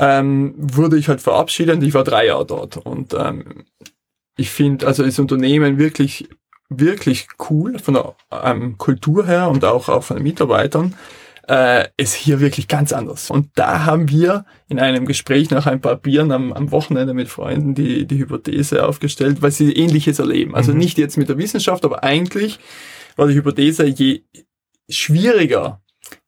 ähm, 0.00 0.54
wurde 0.56 0.96
ich 0.96 1.08
halt 1.08 1.20
verabschiedet 1.20 1.76
und 1.76 1.82
ich 1.82 1.94
war 1.94 2.04
drei 2.04 2.26
Jahre 2.26 2.46
dort 2.46 2.78
und 2.78 3.14
ähm, 3.14 3.64
ich 4.36 4.50
finde 4.50 4.86
also 4.86 5.04
das 5.04 5.18
Unternehmen 5.18 5.78
wirklich 5.78 6.28
wirklich 6.70 7.28
cool 7.50 7.78
von 7.78 7.94
der 7.94 8.14
ähm, 8.30 8.78
Kultur 8.78 9.26
her 9.26 9.48
und 9.50 9.64
auch, 9.64 9.88
auch 9.88 10.04
von 10.04 10.16
den 10.16 10.22
Mitarbeitern 10.22 10.94
äh, 11.48 11.88
ist 11.96 12.14
hier 12.14 12.38
wirklich 12.38 12.68
ganz 12.68 12.92
anders. 12.92 13.28
Und 13.28 13.48
da 13.56 13.84
haben 13.84 14.08
wir 14.08 14.44
in 14.68 14.78
einem 14.78 15.04
Gespräch 15.04 15.50
nach 15.50 15.66
ein 15.66 15.80
paar 15.80 15.96
Bieren 15.96 16.30
am, 16.30 16.52
am 16.52 16.70
Wochenende 16.70 17.12
mit 17.12 17.28
Freunden 17.28 17.74
die, 17.74 18.06
die 18.06 18.18
Hypothese 18.18 18.86
aufgestellt, 18.86 19.42
weil 19.42 19.50
sie 19.50 19.72
Ähnliches 19.72 20.20
erleben. 20.20 20.54
Also 20.54 20.72
Mhm. 20.72 20.78
nicht 20.78 20.96
jetzt 20.96 21.18
mit 21.18 21.28
der 21.28 21.38
Wissenschaft, 21.38 21.84
aber 21.84 22.04
eigentlich 22.04 22.60
war 23.16 23.26
die 23.26 23.34
Hypothese, 23.34 23.84
je 23.86 24.22
schwieriger 24.88 25.82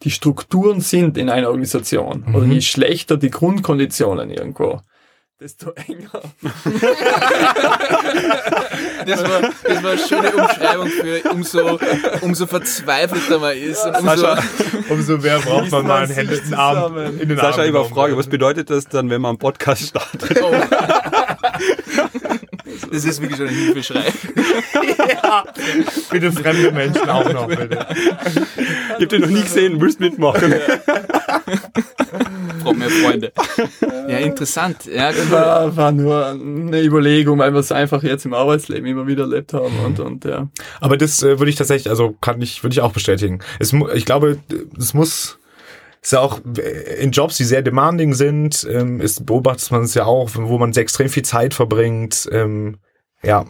die 0.05 0.11
Strukturen 0.11 0.81
sind 0.81 1.17
in 1.19 1.29
einer 1.31 1.49
Organisation 1.49 2.25
oder 2.35 2.45
Mhm. 2.47 2.53
je 2.53 2.61
schlechter 2.61 3.17
die 3.17 3.31
Grundkonditionen 3.31 4.31
irgendwo, 4.31 4.81
desto 5.41 5.71
enger. 5.73 6.23
Das 9.05 9.21
war, 9.25 9.41
das 9.65 9.83
war 9.83 9.91
eine 9.91 10.01
schöne 10.01 10.31
Umschreibung 10.31 10.87
für 10.87 11.29
umso, 11.31 11.79
umso 12.21 12.47
verzweifelter 12.47 13.41
man 13.41 13.57
ist. 13.57 13.85
Und 13.85 13.97
umso, 13.97 14.17
Sascha, 14.17 14.43
Umso 14.89 15.19
mehr 15.19 15.39
braucht 15.41 15.71
man 15.73 15.87
mal 15.87 16.05
einen 16.05 16.29
den 16.29 16.55
Arm. 16.55 16.97
In 17.19 17.29
den 17.29 17.37
Sascha, 17.37 17.59
Arm 17.59 17.67
ich 17.67 17.73
genommen 17.73 17.91
Frage, 17.93 18.17
was 18.17 18.29
bedeutet 18.29 18.71
das 18.71 18.87
dann, 18.87 19.11
wenn 19.11 19.21
man 19.21 19.31
einen 19.31 19.39
Podcast 19.39 19.89
startet? 19.89 20.41
oh. 20.41 20.53
Das 22.91 23.05
ist 23.05 23.21
wirklich 23.21 23.39
schon 23.39 23.49
ein 23.49 23.55
Hilfeschrei. 23.55 24.05
ja, 25.23 25.45
bitte 26.11 26.33
fremde 26.33 26.73
Menschen 26.73 27.09
auch 27.09 27.33
noch, 27.33 27.49
bitte. 27.49 27.87
Ich 28.57 28.95
habe 28.95 29.07
den 29.07 29.21
noch 29.23 29.29
nie 29.29 29.43
gesehen, 29.43 29.81
willst 29.81 30.01
mitmachen? 30.01 30.55
Frag 32.63 32.77
mir 32.77 32.91
Freunde. 32.91 33.33
Ja, 34.09 34.19
interessant. 34.19 34.87
Ja, 34.87 35.11
cool. 35.11 35.31
War, 35.31 35.77
war 35.77 35.93
nur 35.93 36.27
eine 36.27 36.83
Überlegung, 36.83 37.39
weil 37.39 37.53
wir 37.53 37.61
es 37.61 37.73
einfach 37.73 38.03
jetzt 38.03 38.25
im 38.25 38.35
Arbeitsleben 38.35 38.87
immer 38.87 39.07
wieder 39.07 39.23
erlebt 39.23 39.53
haben 39.53 39.79
und, 39.85 40.01
und 40.01 40.25
ja. 40.25 40.49
Aber 40.81 40.97
das 40.97 41.23
äh, 41.23 41.39
würde 41.39 41.51
ich 41.51 41.57
tatsächlich, 41.57 41.91
also 41.91 42.17
kann 42.21 42.41
ich, 42.41 42.63
würde 42.63 42.75
ich 42.75 42.81
auch 42.81 42.93
bestätigen. 42.93 43.41
Es, 43.59 43.73
ich 43.95 44.05
glaube, 44.05 44.39
es 44.79 44.95
muss, 44.95 45.39
ist 46.03 46.13
ja 46.13 46.21
auch 46.21 46.41
äh, 46.59 47.01
in 47.03 47.13
Jobs, 47.13 47.37
die 47.37 47.45
sehr 47.45 47.63
demanding 47.63 48.13
sind, 48.15 48.67
ähm, 48.71 49.01
ist, 49.01 49.25
beobachtet 49.25 49.71
man 49.71 49.83
es 49.83 49.95
ja 49.95 50.05
auch, 50.05 50.31
wo 50.35 50.59
man 50.59 50.73
sehr 50.73 50.83
extrem 50.83 51.09
viel 51.09 51.23
Zeit 51.25 51.55
verbringt. 51.55 52.29
Ähm, 52.33 52.79
ja, 53.23 53.45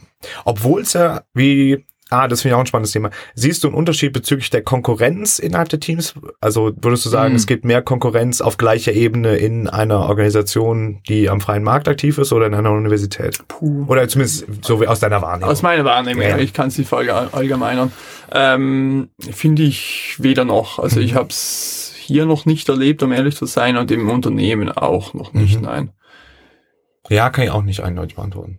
obwohl 0.44 0.82
es 0.82 0.92
ja 0.92 1.22
wie 1.34 1.84
Ah, 2.14 2.28
das 2.28 2.42
finde 2.42 2.52
ich 2.52 2.56
auch 2.56 2.60
ein 2.60 2.66
spannendes 2.66 2.92
Thema. 2.92 3.08
Siehst 3.34 3.64
du 3.64 3.68
einen 3.68 3.74
Unterschied 3.74 4.12
bezüglich 4.12 4.50
der 4.50 4.60
Konkurrenz 4.60 5.38
innerhalb 5.38 5.70
der 5.70 5.80
Teams? 5.80 6.12
Also 6.42 6.72
würdest 6.82 7.06
du 7.06 7.08
sagen, 7.08 7.30
Mhm. 7.30 7.36
es 7.36 7.46
gibt 7.46 7.64
mehr 7.64 7.80
Konkurrenz 7.80 8.42
auf 8.42 8.58
gleicher 8.58 8.92
Ebene 8.92 9.36
in 9.36 9.66
einer 9.66 10.00
Organisation, 10.00 11.00
die 11.08 11.30
am 11.30 11.40
freien 11.40 11.62
Markt 11.62 11.88
aktiv 11.88 12.18
ist 12.18 12.30
oder 12.34 12.44
in 12.44 12.52
einer 12.54 12.70
Universität? 12.72 13.38
Puh. 13.48 13.86
Oder 13.88 14.06
zumindest 14.08 14.44
so 14.62 14.78
wie 14.82 14.88
aus 14.88 15.00
deiner 15.00 15.22
Wahrnehmung. 15.22 15.50
Aus 15.50 15.62
meiner 15.62 15.86
Wahrnehmung, 15.86 16.22
Ja. 16.22 16.36
ich 16.36 16.52
kann 16.52 16.68
es 16.68 16.76
nicht 16.76 16.92
allgemeinern, 16.92 17.90
ähm, 18.30 19.08
finde 19.30 19.62
ich 19.62 20.16
weder 20.18 20.44
noch. 20.44 20.78
Also 20.80 21.00
ich 21.00 21.14
habe 21.14 21.28
es 21.30 21.91
hier 22.12 22.26
noch 22.26 22.44
nicht 22.46 22.68
erlebt, 22.68 23.02
um 23.02 23.12
ehrlich 23.12 23.36
zu 23.36 23.46
sein, 23.46 23.76
und 23.76 23.90
im 23.90 24.08
Unternehmen 24.10 24.70
auch 24.70 25.14
noch 25.14 25.32
nicht, 25.32 25.56
Mhm. 25.56 25.62
nein. 25.66 25.90
ja, 27.08 27.30
kann 27.30 27.44
ich 27.44 27.50
auch 27.50 27.62
nicht 27.62 27.80
eindeutig 27.80 28.16
beantworten. 28.16 28.58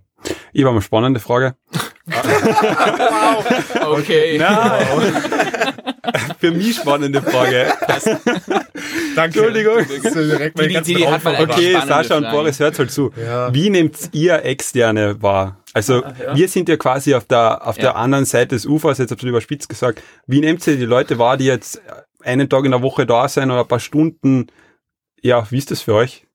Ich 0.54 0.62
habe 0.64 0.72
eine 0.72 0.82
spannende 0.82 1.20
Frage. 1.20 1.56
Okay. 3.86 4.40
Für 6.40 6.52
mich 6.52 6.76
spannende 6.78 7.22
Frage. 7.22 7.74
Danke. 9.16 9.40
Entschuldigung. 9.40 9.78
Meine 10.56 10.68
Die- 10.68 10.74
ganzen 10.74 10.96
die 10.96 11.08
hat 11.08 11.24
man 11.24 11.36
Okay, 11.42 11.74
Sascha 11.74 12.18
und 12.18 12.24
Frage. 12.24 12.38
Boris, 12.38 12.60
hört 12.60 12.80
halt 12.80 12.92
zu. 12.92 13.12
Ja. 13.16 13.54
Wie 13.54 13.70
nehmt 13.70 13.98
ihr 14.14 14.44
Externe 14.44 15.22
wahr? 15.22 15.58
Also, 15.74 16.04
Ah, 16.04 16.14
ja. 16.28 16.36
wir 16.36 16.48
sind 16.48 16.70
ja 16.70 16.78
quasi 16.78 17.14
auf 17.16 17.26
der, 17.26 17.66
auf 17.68 17.78
Ja. 17.78 17.84
der 17.84 17.96
anderen 17.96 18.26
Seite 18.26 18.56
des 18.56 18.66
Ufers, 18.66 18.98
jetzt 18.98 19.12
absolut 19.12 19.32
überspitzt 19.32 19.70
gesagt. 19.70 20.02
Wie 20.28 20.40
nehmt 20.40 20.66
ihr 20.68 20.78
die 20.78 20.86
Leute 20.86 21.18
wahr, 21.20 21.38
die 21.38 21.46
jetzt 21.46 21.82
einen 22.24 22.50
Tag 22.50 22.66
in 22.66 22.72
der 22.72 22.82
Woche 22.82 23.06
da 23.06 23.28
sind 23.28 23.52
oder 23.52 23.62
ein 23.62 23.68
paar 23.68 23.80
Stunden? 23.80 24.48
Ja, 25.22 25.50
wie 25.52 25.58
ist 25.58 25.72
das 25.72 25.82
für 25.82 25.96
euch? 25.96 26.26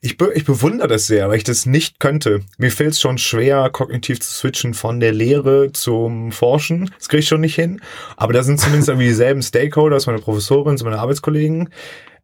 Ich, 0.00 0.18
be 0.18 0.32
ich 0.34 0.44
bewundere 0.44 0.88
das 0.88 1.06
sehr, 1.06 1.28
weil 1.28 1.38
ich 1.38 1.44
das 1.44 1.64
nicht 1.64 1.98
könnte. 2.00 2.40
Mir 2.58 2.70
fällt 2.70 2.92
es 2.92 3.00
schon 3.00 3.16
schwer, 3.16 3.70
kognitiv 3.70 4.20
zu 4.20 4.30
switchen 4.30 4.74
von 4.74 5.00
der 5.00 5.12
Lehre 5.12 5.72
zum 5.72 6.32
Forschen. 6.32 6.90
Das 6.98 7.08
kriege 7.08 7.20
ich 7.20 7.28
schon 7.28 7.40
nicht 7.40 7.54
hin. 7.54 7.80
Aber 8.16 8.32
da 8.32 8.42
sind 8.42 8.60
zumindest 8.60 8.88
irgendwie 8.88 9.08
dieselben 9.08 9.42
Stakeholder, 9.42 9.96
das 9.96 10.04
ist 10.04 10.06
meine 10.06 10.18
Professorin, 10.18 10.78
meine 10.84 10.98
Arbeitskollegen. 10.98 11.70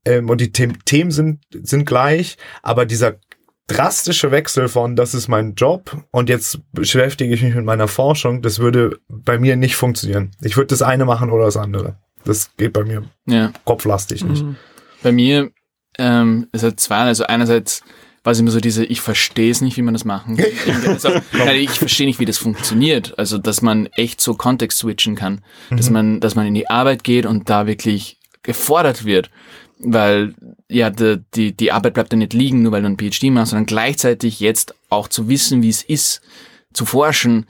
Ähm, 0.05 0.29
und 0.29 0.41
die 0.41 0.53
The 0.55 0.69
Themen 0.85 1.11
sind, 1.11 1.41
sind 1.51 1.87
gleich. 1.87 2.37
Aber 2.63 2.85
dieser 2.85 3.19
drastische 3.67 4.31
Wechsel 4.33 4.69
von, 4.69 4.97
das 4.97 5.15
ist 5.15 5.29
mein 5.29 5.55
Job 5.55 5.97
und 6.11 6.29
jetzt 6.29 6.61
beschäftige 6.73 7.33
ich 7.33 7.43
mich 7.43 7.55
mit 7.55 7.65
meiner 7.65 7.87
Forschung, 7.87 8.43
das 8.43 8.59
würde 8.59 8.99
bei 9.09 9.39
mir 9.39 9.55
nicht 9.55 9.77
funktionieren. 9.77 10.33
Ich 10.43 10.57
würde 10.57 10.69
das 10.69 10.83
eine 10.83 11.05
machen 11.05 11.31
oder 11.31 11.45
das 11.45 11.57
andere. 11.57 11.97
Das 12.25 12.51
geht 12.57 12.73
bei 12.73 12.85
mir 12.85 13.05
Ja. 13.27 13.53
kopflastig 13.65 14.25
nicht. 14.25 14.45
Mhm. 14.45 14.57
Bei 15.03 15.13
mir 15.13 15.51
ähm, 15.99 16.47
ist 16.53 16.63
halt 16.63 16.81
zwei, 16.81 16.97
also 16.99 17.25
einerseits 17.25 17.83
war 18.23 18.33
es 18.33 18.39
immer 18.39 18.51
so 18.51 18.61
diese, 18.61 18.85
ich 18.85 19.01
verstehe 19.01 19.51
es 19.51 19.63
nicht, 19.63 19.77
wie 19.79 19.83
man 19.83 19.95
das 19.95 20.05
machen 20.05 20.37
kann. 20.37 20.87
also, 20.87 21.09
ich 21.55 21.71
verstehe 21.71 22.07
nicht, 22.07 22.21
wie 22.21 22.27
das 22.27 22.37
funktioniert. 22.37 23.19
Also, 23.19 23.39
dass 23.39 23.63
man 23.63 23.87
echt 23.97 24.21
so 24.21 24.35
Kontext 24.35 24.79
switchen 24.79 25.17
kann. 25.17 25.43
Dass 25.71 25.89
man, 25.89 26.21
dass 26.21 26.35
man 26.35 26.47
in 26.47 26.53
die 26.55 26.69
Arbeit 26.69 27.03
geht 27.03 27.25
und 27.25 27.49
da 27.49 27.67
wirklich 27.67 28.19
gefordert 28.43 29.07
wird. 29.07 29.31
Weil, 29.79 30.35
ja, 30.69 30.91
die, 30.91 31.23
die, 31.35 31.57
die 31.57 31.73
Arbeit 31.73 31.95
bleibt 31.95 32.13
ja 32.13 32.19
nicht 32.19 32.35
liegen, 32.35 32.63
nur 32.63 32.73
weil 32.73 32.83
du 32.83 32.89
ein 32.89 32.99
PhD 32.99 33.31
machst, 33.31 33.51
sondern 33.51 33.65
gleichzeitig 33.65 34.39
jetzt 34.39 34.75
auch 34.91 35.09
zu 35.09 35.31
wissen, 35.31 35.63
wie 35.63 35.71
es 35.71 35.83
ist, 35.83 36.21
zu 36.75 36.85
forschen, 36.85 37.47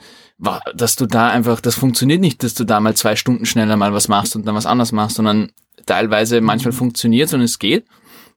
dass 0.74 0.96
du 0.96 1.07
da 1.07 1.29
einfach, 1.29 1.61
das 1.61 1.74
funktioniert 1.74 2.20
nicht, 2.20 2.42
dass 2.42 2.55
du 2.55 2.64
da 2.64 2.81
mal 2.81 2.96
zwei 2.96 3.16
Stunden 3.16 3.46
schneller 3.46 3.76
mal 3.76 3.92
was 3.92 4.09
machst 4.09 4.37
und 4.37 4.46
dann 4.46 4.55
was 4.55 4.66
anderes 4.66 4.92
machst, 4.92 5.16
sondern 5.16 5.53
teilweise 5.87 6.40
manchmal 6.40 6.72
funktioniert 6.72 7.33
und 7.35 7.42
es 7.42 7.59
geht. 7.59 7.87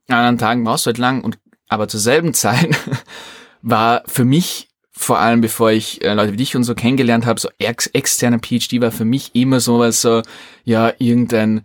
An 0.08 0.18
anderen 0.18 0.38
Tagen 0.38 0.64
brauchst 0.64 0.86
du 0.86 0.88
halt 0.88 0.98
lang 0.98 1.22
und 1.22 1.38
aber 1.68 1.88
zur 1.88 2.00
selben 2.00 2.34
Zeit 2.34 2.76
war 3.62 4.02
für 4.06 4.24
mich 4.24 4.68
vor 4.96 5.18
allem 5.18 5.40
bevor 5.40 5.72
ich 5.72 6.04
äh, 6.04 6.14
Leute 6.14 6.32
wie 6.32 6.36
dich 6.36 6.54
und 6.54 6.62
so 6.62 6.74
kennengelernt 6.74 7.26
habe, 7.26 7.40
so 7.40 7.48
ex 7.58 7.88
externer 7.88 8.38
PhD 8.38 8.80
war 8.80 8.92
für 8.92 9.04
mich 9.04 9.34
immer 9.34 9.58
sowas 9.58 10.00
so, 10.00 10.22
ja, 10.64 10.92
irgendein 10.98 11.64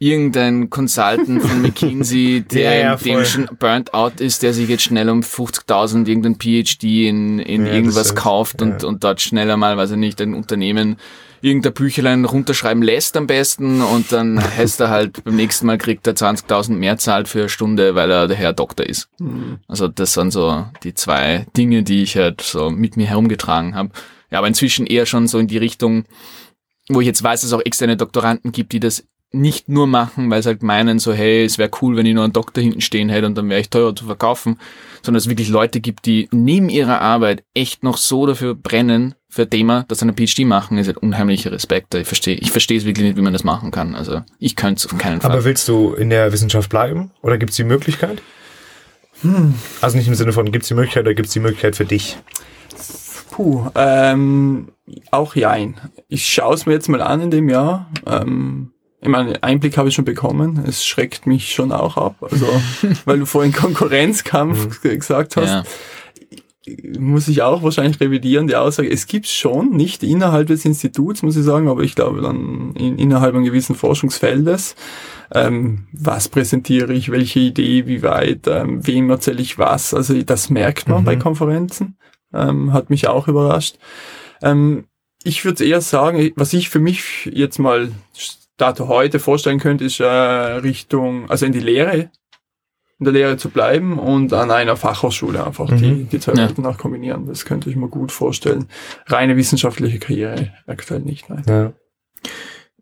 irgendein 0.00 0.70
Consultant 0.70 1.42
von 1.42 1.62
McKinsey, 1.62 2.42
der 2.42 2.74
ja, 2.74 2.80
ja, 2.80 2.96
dem 2.96 3.24
schon 3.24 3.48
burnt 3.58 3.94
out 3.94 4.20
ist, 4.20 4.42
der 4.42 4.54
sich 4.54 4.68
jetzt 4.68 4.82
schnell 4.82 5.08
um 5.10 5.20
50.000 5.20 6.08
irgendein 6.08 6.36
PhD 6.36 7.08
in, 7.08 7.38
in 7.38 7.66
ja, 7.66 7.72
irgendwas 7.74 8.16
kauft 8.16 8.62
und, 8.62 8.82
und 8.82 9.04
dort 9.04 9.20
schneller 9.20 9.56
mal, 9.56 9.76
weiß 9.76 9.92
ich 9.92 9.96
nicht, 9.98 10.20
ein 10.20 10.34
Unternehmen 10.34 10.96
irgendein 11.42 11.74
Büchlein 11.74 12.24
runterschreiben 12.24 12.82
lässt 12.82 13.16
am 13.16 13.26
besten 13.26 13.82
und 13.82 14.10
dann 14.10 14.42
heißt 14.56 14.80
er 14.80 14.88
halt, 14.88 15.22
beim 15.24 15.36
nächsten 15.36 15.66
Mal 15.66 15.78
kriegt 15.78 16.06
er 16.06 16.14
20.000 16.14 16.72
mehr 16.72 16.96
zahlt 16.96 17.28
für 17.28 17.40
eine 17.40 17.48
Stunde, 17.48 17.94
weil 17.94 18.10
er 18.10 18.26
der 18.26 18.36
Herr 18.36 18.54
Doktor 18.54 18.86
ist. 18.86 19.08
Mhm. 19.18 19.58
Also 19.68 19.86
das 19.86 20.14
sind 20.14 20.32
so 20.32 20.66
die 20.82 20.94
zwei 20.94 21.46
Dinge, 21.56 21.82
die 21.82 22.02
ich 22.02 22.16
halt 22.16 22.40
so 22.40 22.70
mit 22.70 22.96
mir 22.96 23.06
herumgetragen 23.06 23.74
habe. 23.74 23.90
Ja, 24.30 24.38
aber 24.38 24.48
inzwischen 24.48 24.86
eher 24.86 25.06
schon 25.06 25.28
so 25.28 25.38
in 25.38 25.46
die 25.46 25.58
Richtung, 25.58 26.04
wo 26.88 27.00
ich 27.00 27.06
jetzt 27.06 27.22
weiß, 27.22 27.40
dass 27.40 27.48
es 27.48 27.52
auch 27.52 27.64
externe 27.64 27.96
Doktoranden 27.96 28.52
gibt, 28.52 28.72
die 28.72 28.80
das 28.80 29.04
nicht 29.32 29.68
nur 29.68 29.86
machen, 29.86 30.30
weil 30.30 30.42
sie 30.42 30.48
halt 30.48 30.62
meinen, 30.62 30.98
so 30.98 31.12
hey, 31.12 31.44
es 31.44 31.58
wäre 31.58 31.70
cool, 31.80 31.96
wenn 31.96 32.06
ich 32.06 32.14
noch 32.14 32.24
einen 32.24 32.32
Doktor 32.32 32.62
hinten 32.62 32.80
stehen 32.80 33.08
hätte 33.08 33.26
und 33.26 33.38
dann 33.38 33.48
wäre 33.48 33.60
ich 33.60 33.70
teurer 33.70 33.94
zu 33.94 34.06
verkaufen, 34.06 34.58
sondern 35.02 35.18
es 35.18 35.28
wirklich 35.28 35.48
Leute 35.48 35.80
gibt, 35.80 36.06
die 36.06 36.28
neben 36.32 36.68
ihrer 36.68 37.00
Arbeit 37.00 37.44
echt 37.54 37.84
noch 37.84 37.96
so 37.96 38.26
dafür 38.26 38.54
brennen, 38.54 39.14
für 39.30 39.42
ein 39.42 39.50
Thema, 39.50 39.84
dass 39.86 40.00
sie 40.00 40.06
eine 40.06 40.12
PhD 40.12 40.40
machen, 40.40 40.76
ist 40.76 40.88
halt 40.88 40.98
unheimlicher 40.98 41.52
Respekt. 41.52 41.94
Ich 41.94 42.06
verstehe, 42.06 42.34
ich 42.34 42.50
verstehe 42.50 42.76
es 42.76 42.84
wirklich 42.84 43.06
nicht, 43.06 43.16
wie 43.16 43.22
man 43.22 43.32
das 43.32 43.44
machen 43.44 43.70
kann. 43.70 43.94
Also 43.94 44.22
ich 44.40 44.56
könnte 44.56 44.80
es 44.84 44.92
auf 44.92 44.98
keinen 44.98 45.20
Fall. 45.20 45.30
Aber 45.30 45.44
willst 45.44 45.68
du 45.68 45.94
in 45.94 46.10
der 46.10 46.32
Wissenschaft 46.32 46.68
bleiben 46.68 47.12
oder 47.22 47.38
gibt 47.38 47.50
es 47.50 47.56
die 47.56 47.64
Möglichkeit? 47.64 48.20
Hm. 49.22 49.54
Also 49.80 49.96
nicht 49.96 50.08
im 50.08 50.14
Sinne 50.14 50.32
von, 50.32 50.50
gibt 50.50 50.62
es 50.62 50.68
die 50.68 50.74
Möglichkeit 50.74 51.04
oder 51.04 51.14
gibt 51.14 51.28
es 51.28 51.32
die 51.32 51.40
Möglichkeit 51.40 51.76
für 51.76 51.84
dich? 51.84 52.18
Puh, 53.30 53.70
ähm, 53.76 54.72
auch 55.12 55.36
jein. 55.36 55.76
Ich 56.08 56.26
schaue 56.26 56.54
es 56.54 56.66
mir 56.66 56.72
jetzt 56.72 56.88
mal 56.88 57.00
an 57.00 57.20
in 57.20 57.30
dem 57.30 57.48
Jahr. 57.48 57.88
Ähm, 58.06 58.72
ich 59.02 59.08
meine, 59.08 59.42
Einblick 59.42 59.78
habe 59.78 59.88
ich 59.88 59.94
schon 59.94 60.04
bekommen. 60.04 60.62
Es 60.66 60.84
schreckt 60.84 61.26
mich 61.26 61.54
schon 61.54 61.72
auch 61.72 61.96
ab. 61.96 62.16
Also, 62.20 62.46
weil 63.06 63.18
du 63.18 63.26
vorhin 63.26 63.52
Konkurrenzkampf 63.52 64.84
mhm. 64.84 64.98
gesagt 64.98 65.36
hast. 65.36 65.48
Ja. 65.48 65.64
Muss 66.98 67.26
ich 67.26 67.42
auch 67.42 67.62
wahrscheinlich 67.62 67.98
revidieren, 68.00 68.46
die 68.46 68.54
Aussage. 68.54 68.90
Es 68.90 69.06
gibt 69.06 69.26
schon, 69.26 69.70
nicht 69.70 70.02
innerhalb 70.02 70.48
des 70.48 70.66
Instituts, 70.66 71.22
muss 71.22 71.36
ich 71.36 71.42
sagen, 71.42 71.68
aber 71.68 71.82
ich 71.82 71.94
glaube 71.94 72.20
dann 72.20 72.74
in, 72.76 72.98
innerhalb 72.98 73.34
eines 73.34 73.48
gewissen 73.48 73.74
Forschungsfeldes. 73.74 74.76
Ähm, 75.32 75.86
was 75.92 76.28
präsentiere 76.28 76.92
ich, 76.92 77.10
welche 77.10 77.40
Idee, 77.40 77.86
wie 77.86 78.02
weit, 78.02 78.46
ähm, 78.46 78.86
wem 78.86 79.08
erzähle 79.08 79.40
ich 79.40 79.58
was. 79.58 79.94
Also 79.94 80.20
das 80.22 80.50
merkt 80.50 80.88
man 80.88 81.00
mhm. 81.00 81.04
bei 81.06 81.16
Konferenzen. 81.16 81.96
Ähm, 82.34 82.72
hat 82.74 82.90
mich 82.90 83.08
auch 83.08 83.26
überrascht. 83.26 83.76
Ähm, 84.42 84.84
ich 85.24 85.44
würde 85.44 85.64
eher 85.64 85.80
sagen, 85.80 86.30
was 86.36 86.52
ich 86.52 86.68
für 86.68 86.78
mich 86.78 87.28
jetzt 87.32 87.58
mal 87.58 87.90
Dato 88.60 88.88
heute 88.88 89.18
vorstellen 89.18 89.58
könnte, 89.58 89.84
ist 89.84 90.00
äh, 90.00 90.04
Richtung, 90.04 91.30
also 91.30 91.46
in 91.46 91.52
die 91.52 91.60
Lehre, 91.60 92.10
in 92.98 93.04
der 93.04 93.12
Lehre 93.12 93.36
zu 93.36 93.48
bleiben 93.48 93.98
und 93.98 94.32
an 94.32 94.50
einer 94.50 94.76
Fachhochschule 94.76 95.44
einfach 95.44 95.70
mhm. 95.70 95.76
die, 95.78 96.04
die 96.04 96.20
zwei 96.20 96.36
Welten 96.36 96.64
ja. 96.64 96.70
auch 96.70 96.78
kombinieren. 96.78 97.26
Das 97.26 97.44
könnte 97.44 97.70
ich 97.70 97.76
mir 97.76 97.88
gut 97.88 98.12
vorstellen. 98.12 98.66
Reine 99.06 99.36
wissenschaftliche 99.36 99.98
Karriere 99.98 100.52
aktuell 100.66 101.00
nicht. 101.00 101.30
Nein. 101.30 101.44
Ja. 101.48 101.72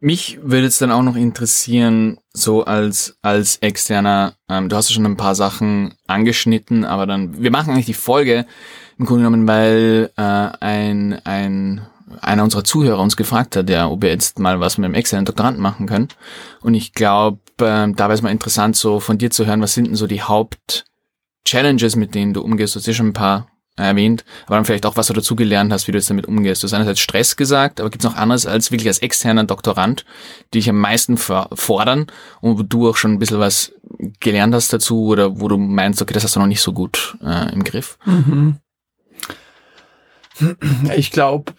Mich 0.00 0.38
würde 0.42 0.66
es 0.66 0.78
dann 0.78 0.92
auch 0.92 1.02
noch 1.02 1.16
interessieren, 1.16 2.18
so 2.32 2.64
als, 2.64 3.18
als 3.20 3.56
externer, 3.56 4.34
ähm, 4.48 4.68
du 4.68 4.76
hast 4.76 4.90
ja 4.90 4.94
schon 4.94 5.06
ein 5.06 5.16
paar 5.16 5.34
Sachen 5.34 5.94
angeschnitten, 6.06 6.84
aber 6.84 7.06
dann, 7.06 7.42
wir 7.42 7.50
machen 7.50 7.72
eigentlich 7.72 7.86
die 7.86 7.94
Folge 7.94 8.46
im 8.96 9.06
Grunde 9.06 9.24
genommen, 9.24 9.48
weil 9.48 10.10
äh, 10.16 10.22
ein, 10.22 11.20
ein 11.24 11.86
einer 12.20 12.44
unserer 12.44 12.64
Zuhörer 12.64 13.00
uns 13.00 13.16
gefragt 13.16 13.56
hat, 13.56 13.68
ja, 13.70 13.88
ob 13.88 14.02
wir 14.02 14.10
jetzt 14.10 14.38
mal 14.38 14.60
was 14.60 14.78
mit 14.78 14.86
dem 14.86 14.94
externen 14.94 15.26
Doktoranden 15.26 15.62
machen 15.62 15.86
können. 15.86 16.08
Und 16.60 16.74
ich 16.74 16.92
glaube, 16.92 17.38
äh, 17.58 17.92
da 17.92 17.96
wäre 17.96 18.14
es 18.14 18.22
mal 18.22 18.30
interessant, 18.30 18.76
so 18.76 19.00
von 19.00 19.18
dir 19.18 19.30
zu 19.30 19.46
hören, 19.46 19.60
was 19.60 19.74
sind 19.74 19.88
denn 19.88 19.96
so 19.96 20.06
die 20.06 20.22
Haupt-Challenges, 20.22 21.96
mit 21.96 22.14
denen 22.14 22.34
du 22.34 22.42
umgehst? 22.42 22.74
Du 22.74 22.80
hast 22.80 22.86
ja 22.86 22.92
schon 22.92 23.08
ein 23.08 23.12
paar 23.14 23.48
erwähnt, 23.78 24.24
aber 24.46 24.56
dann 24.56 24.64
vielleicht 24.64 24.86
auch, 24.86 24.96
was 24.96 25.06
du 25.06 25.12
dazu 25.12 25.36
gelernt 25.36 25.72
hast, 25.72 25.86
wie 25.86 25.92
du 25.92 25.98
jetzt 25.98 26.10
damit 26.10 26.26
umgehst. 26.26 26.62
Du 26.62 26.66
hast 26.66 26.74
einerseits 26.74 27.00
Stress 27.00 27.36
gesagt, 27.36 27.80
aber 27.80 27.90
gibt 27.90 28.04
es 28.04 28.10
noch 28.10 28.16
anderes 28.16 28.46
als 28.46 28.70
wirklich 28.70 28.88
als 28.88 28.98
externer 28.98 29.44
Doktorand, 29.44 30.04
die 30.52 30.58
dich 30.58 30.68
am 30.68 30.80
meisten 30.80 31.16
fordern 31.16 32.06
und 32.40 32.58
wo 32.58 32.62
du 32.62 32.88
auch 32.88 32.96
schon 32.96 33.12
ein 33.12 33.18
bisschen 33.18 33.38
was 33.38 33.72
gelernt 34.20 34.54
hast 34.54 34.72
dazu 34.72 35.06
oder 35.06 35.40
wo 35.40 35.48
du 35.48 35.56
meinst, 35.58 36.02
okay, 36.02 36.14
das 36.14 36.24
hast 36.24 36.36
du 36.36 36.40
noch 36.40 36.46
nicht 36.46 36.60
so 36.60 36.72
gut 36.72 37.16
äh, 37.22 37.52
im 37.52 37.64
Griff? 37.64 37.98
Mhm. 38.04 38.56
Ich 40.96 41.10
glaube, 41.10 41.52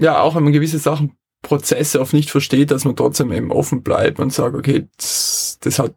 ja, 0.00 0.20
auch 0.20 0.34
wenn 0.34 0.44
man 0.44 0.52
gewisse 0.52 0.78
Sachen, 0.78 1.16
Prozesse 1.42 2.00
oft 2.00 2.12
nicht 2.12 2.30
versteht, 2.30 2.70
dass 2.70 2.84
man 2.84 2.96
trotzdem 2.96 3.32
eben 3.32 3.50
offen 3.50 3.82
bleibt 3.82 4.20
und 4.20 4.32
sagt, 4.32 4.54
okay, 4.54 4.88
das, 4.96 5.58
das 5.60 5.78
hat 5.80 5.94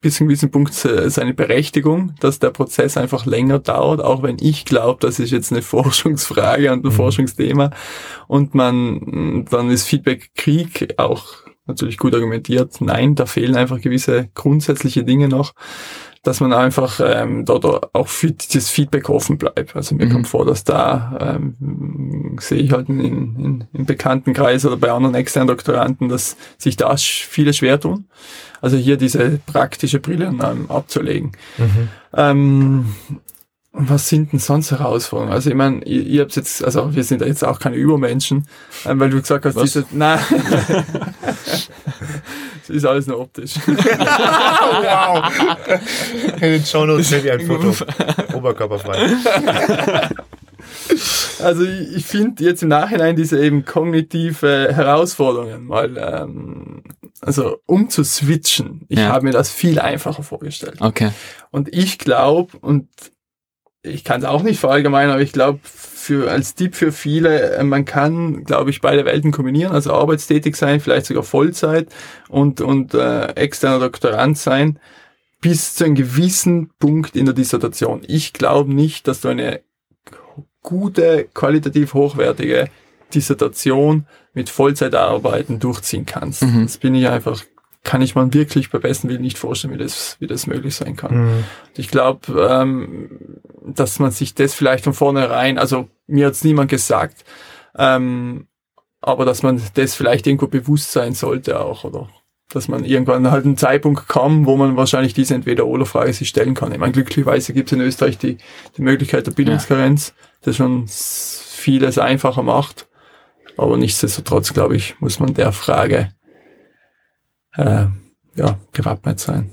bis 0.00 0.16
zu 0.16 0.24
einem 0.24 0.28
gewissen 0.30 0.50
Punkt 0.50 0.74
seine 0.74 1.32
Berechtigung, 1.32 2.16
dass 2.18 2.40
der 2.40 2.50
Prozess 2.50 2.96
einfach 2.96 3.24
länger 3.24 3.60
dauert, 3.60 4.00
auch 4.00 4.24
wenn 4.24 4.36
ich 4.40 4.64
glaube, 4.64 4.98
das 5.00 5.20
ist 5.20 5.30
jetzt 5.30 5.52
eine 5.52 5.62
Forschungsfrage 5.62 6.72
und 6.72 6.84
ein 6.84 6.88
mhm. 6.88 6.96
Forschungsthema 6.96 7.70
und 8.26 8.56
man 8.56 9.46
dann 9.48 9.70
ist 9.70 9.86
Feedback 9.86 10.32
Krieg 10.34 10.94
auch 10.98 11.34
natürlich 11.66 11.98
gut 11.98 12.14
argumentiert. 12.14 12.80
Nein, 12.80 13.14
da 13.14 13.26
fehlen 13.26 13.54
einfach 13.54 13.80
gewisse 13.80 14.28
grundsätzliche 14.34 15.04
Dinge 15.04 15.28
noch 15.28 15.54
dass 16.22 16.38
man 16.38 16.52
einfach 16.52 17.00
ähm, 17.04 17.44
dort 17.44 17.94
auch 17.94 18.08
für 18.08 18.30
dieses 18.30 18.70
Feedback 18.70 19.08
offen 19.08 19.38
bleibt. 19.38 19.74
Also 19.74 19.94
mir 19.96 20.06
mhm. 20.06 20.12
kommt 20.12 20.28
vor, 20.28 20.46
dass 20.46 20.62
da 20.62 21.18
ähm, 21.20 22.36
sehe 22.40 22.58
ich 22.58 22.72
halt 22.72 22.88
in, 22.88 23.00
in, 23.00 23.64
im 23.72 23.86
Bekanntenkreis 23.86 24.64
oder 24.64 24.76
bei 24.76 24.92
anderen 24.92 25.16
externen 25.16 25.48
Doktoranden, 25.48 26.08
dass 26.08 26.36
sich 26.58 26.76
da 26.76 26.96
viele 26.96 27.52
schwer 27.52 27.80
tun. 27.80 28.06
Also 28.60 28.76
hier 28.76 28.96
diese 28.96 29.40
praktische 29.46 29.98
Brille 29.98 30.26
ähm, 30.26 30.70
abzulegen. 30.70 31.32
Mhm. 31.58 31.88
Ähm, 32.14 32.94
was 33.74 34.08
sind 34.08 34.32
denn 34.32 34.38
sonst 34.38 34.70
Herausforderungen? 34.70 35.32
Also 35.32 35.48
ich 35.48 35.56
meine, 35.56 35.82
ihr, 35.84 36.02
ihr 36.02 36.20
habt 36.22 36.36
jetzt, 36.36 36.62
also 36.62 36.94
wir 36.94 37.04
sind 37.04 37.22
jetzt 37.22 37.42
auch 37.42 37.58
keine 37.58 37.76
Übermenschen, 37.76 38.46
ähm, 38.84 39.00
weil 39.00 39.10
du 39.10 39.20
gesagt 39.20 39.46
hast, 39.46 39.56
was? 39.56 39.64
diese, 39.64 39.86
nein, 39.92 40.20
ist 42.72 42.84
alles 42.84 43.06
nur 43.06 43.20
optisch. 43.20 43.54
wow. 43.66 45.30
In 46.36 46.40
den 46.40 46.64
Shownotes 46.64 47.08
seht 47.08 47.24
ihr 47.24 47.34
ein 47.34 47.46
Foto. 47.46 47.74
Oberkörperfrei. 48.34 49.10
Also 51.42 51.64
ich, 51.64 51.96
ich 51.96 52.06
finde 52.06 52.44
jetzt 52.44 52.62
im 52.62 52.68
Nachhinein 52.68 53.16
diese 53.16 53.42
eben 53.42 53.64
kognitive 53.64 54.68
Herausforderungen 54.72 55.66
mal, 55.66 55.96
ähm, 55.96 56.82
also 57.20 57.58
um 57.66 57.88
zu 57.88 58.04
switchen. 58.04 58.84
Ich 58.88 58.98
ja. 58.98 59.08
habe 59.08 59.24
mir 59.24 59.32
das 59.32 59.50
viel 59.50 59.80
einfacher 59.80 60.22
vorgestellt. 60.22 60.76
Okay. 60.80 61.10
Und 61.50 61.74
ich 61.74 61.98
glaube, 61.98 62.56
und 62.58 62.88
ich 63.82 64.04
kann 64.04 64.20
es 64.20 64.26
auch 64.26 64.42
nicht 64.42 64.60
verallgemeinern, 64.60 65.12
aber 65.12 65.22
ich 65.22 65.32
glaube, 65.32 65.60
für, 66.02 66.32
als 66.32 66.56
Tipp 66.56 66.74
für 66.74 66.90
viele, 66.90 67.52
äh, 67.52 67.62
man 67.62 67.84
kann, 67.84 68.42
glaube 68.42 68.70
ich, 68.70 68.80
beide 68.80 69.04
Welten 69.04 69.30
kombinieren, 69.30 69.72
also 69.72 69.92
arbeitstätig 69.92 70.56
sein, 70.56 70.80
vielleicht 70.80 71.06
sogar 71.06 71.22
Vollzeit 71.22 71.88
und, 72.28 72.60
und 72.60 72.92
äh, 72.94 73.28
externer 73.34 73.78
Doktorand 73.78 74.36
sein, 74.36 74.80
bis 75.40 75.76
zu 75.76 75.84
einem 75.84 75.94
gewissen 75.94 76.70
Punkt 76.80 77.14
in 77.14 77.26
der 77.26 77.34
Dissertation. 77.34 78.02
Ich 78.06 78.32
glaube 78.32 78.74
nicht, 78.74 79.06
dass 79.06 79.20
du 79.20 79.28
eine 79.28 79.60
gute, 80.62 81.28
qualitativ 81.34 81.94
hochwertige 81.94 82.68
Dissertation 83.14 84.06
mit 84.34 84.50
Vollzeitarbeiten 84.50 85.60
durchziehen 85.60 86.06
kannst. 86.06 86.42
Mhm. 86.42 86.62
Das 86.62 86.78
bin 86.78 86.96
ich 86.96 87.06
einfach 87.06 87.44
kann 87.84 88.00
ich 88.02 88.14
man 88.14 88.32
wirklich 88.32 88.70
bei 88.70 88.78
besten 88.78 89.08
Willen 89.08 89.22
nicht 89.22 89.38
vorstellen, 89.38 89.74
wie 89.74 89.78
das, 89.78 90.16
wie 90.20 90.26
das 90.26 90.46
möglich 90.46 90.74
sein 90.74 90.96
kann. 90.96 91.24
Mhm. 91.24 91.44
Ich 91.76 91.88
glaube, 91.88 92.48
ähm, 92.48 93.40
dass 93.66 93.98
man 93.98 94.12
sich 94.12 94.34
das 94.34 94.54
vielleicht 94.54 94.84
von 94.84 94.94
vornherein, 94.94 95.58
also 95.58 95.88
mir 96.06 96.26
hat's 96.26 96.44
niemand 96.44 96.70
gesagt, 96.70 97.24
ähm, 97.76 98.46
aber 99.00 99.24
dass 99.24 99.42
man 99.42 99.60
das 99.74 99.94
vielleicht 99.94 100.26
irgendwo 100.26 100.46
bewusst 100.46 100.92
sein 100.92 101.14
sollte 101.14 101.60
auch, 101.60 101.84
oder 101.84 102.08
dass 102.54 102.68
man 102.68 102.84
irgendwann 102.84 103.30
halt 103.30 103.44
einen 103.44 103.56
Zeitpunkt 103.56 104.06
kommt, 104.08 104.46
wo 104.46 104.56
man 104.56 104.76
wahrscheinlich 104.76 105.14
diese 105.14 105.34
Entweder-Oder-Frage 105.34 106.12
sich 106.12 106.28
stellen 106.28 106.54
kann. 106.54 106.70
Ich 106.70 106.78
meine, 106.78 106.92
glücklicherweise 106.92 107.52
gibt 107.52 107.72
es 107.72 107.72
in 107.72 107.80
Österreich 107.80 108.18
die, 108.18 108.38
die 108.76 108.82
Möglichkeit 108.82 109.26
der 109.26 109.32
Bildungskarenz, 109.32 110.08
ja. 110.08 110.14
das 110.42 110.56
schon 110.56 110.86
vieles 110.86 111.98
einfacher 111.98 112.42
macht. 112.42 112.88
Aber 113.56 113.76
nichtsdestotrotz, 113.76 114.52
glaube 114.52 114.76
ich, 114.76 115.00
muss 115.00 115.18
man 115.18 115.34
der 115.34 115.52
Frage 115.52 116.12
äh, 117.56 117.86
ja, 118.34 118.58
gewappnet 118.72 119.20
sein. 119.20 119.50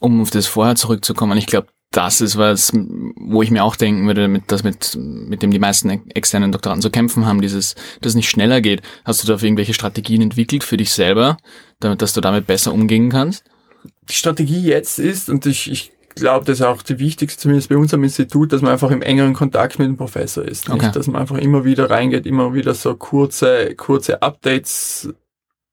Um 0.00 0.20
auf 0.20 0.30
das 0.30 0.46
vorher 0.46 0.76
zurückzukommen, 0.76 1.38
ich 1.38 1.46
glaube, 1.46 1.68
das 1.90 2.20
ist 2.20 2.36
was, 2.36 2.70
wo 2.72 3.42
ich 3.42 3.50
mir 3.50 3.64
auch 3.64 3.74
denken 3.74 4.06
würde, 4.06 4.28
mit, 4.28 4.44
das 4.48 4.62
mit, 4.62 4.96
mit 4.96 5.42
dem 5.42 5.50
die 5.50 5.58
meisten 5.58 5.88
externen 6.10 6.52
Doktoranden 6.52 6.82
zu 6.82 6.90
kämpfen 6.90 7.24
haben, 7.24 7.40
dieses, 7.40 7.74
dass 8.00 8.10
es 8.10 8.14
nicht 8.14 8.28
schneller 8.28 8.60
geht. 8.60 8.82
Hast 9.04 9.22
du 9.22 9.26
da 9.26 9.42
irgendwelche 9.42 9.72
Strategien 9.72 10.20
entwickelt 10.20 10.64
für 10.64 10.76
dich 10.76 10.92
selber, 10.92 11.38
damit, 11.80 12.02
dass 12.02 12.12
du 12.12 12.20
damit 12.20 12.46
besser 12.46 12.74
umgehen 12.74 13.08
kannst? 13.08 13.44
Die 14.08 14.14
Strategie 14.14 14.60
jetzt 14.60 14.98
ist, 14.98 15.30
und 15.30 15.46
ich, 15.46 15.70
ich 15.70 15.92
glaube, 16.14 16.44
das 16.44 16.60
ist 16.60 16.66
auch 16.66 16.82
die 16.82 16.98
wichtigste, 16.98 17.40
zumindest 17.40 17.70
bei 17.70 17.76
unserem 17.76 18.04
Institut, 18.04 18.52
dass 18.52 18.60
man 18.60 18.72
einfach 18.72 18.90
im 18.90 19.02
engeren 19.02 19.32
Kontakt 19.32 19.78
mit 19.78 19.88
dem 19.88 19.96
Professor 19.96 20.44
ist. 20.44 20.68
Okay. 20.68 20.84
Nicht, 20.84 20.96
dass 20.96 21.06
man 21.06 21.22
einfach 21.22 21.38
immer 21.38 21.64
wieder 21.64 21.88
reingeht, 21.88 22.26
immer 22.26 22.52
wieder 22.52 22.74
so 22.74 22.94
kurze, 22.96 23.74
kurze 23.76 24.20
Updates 24.20 25.08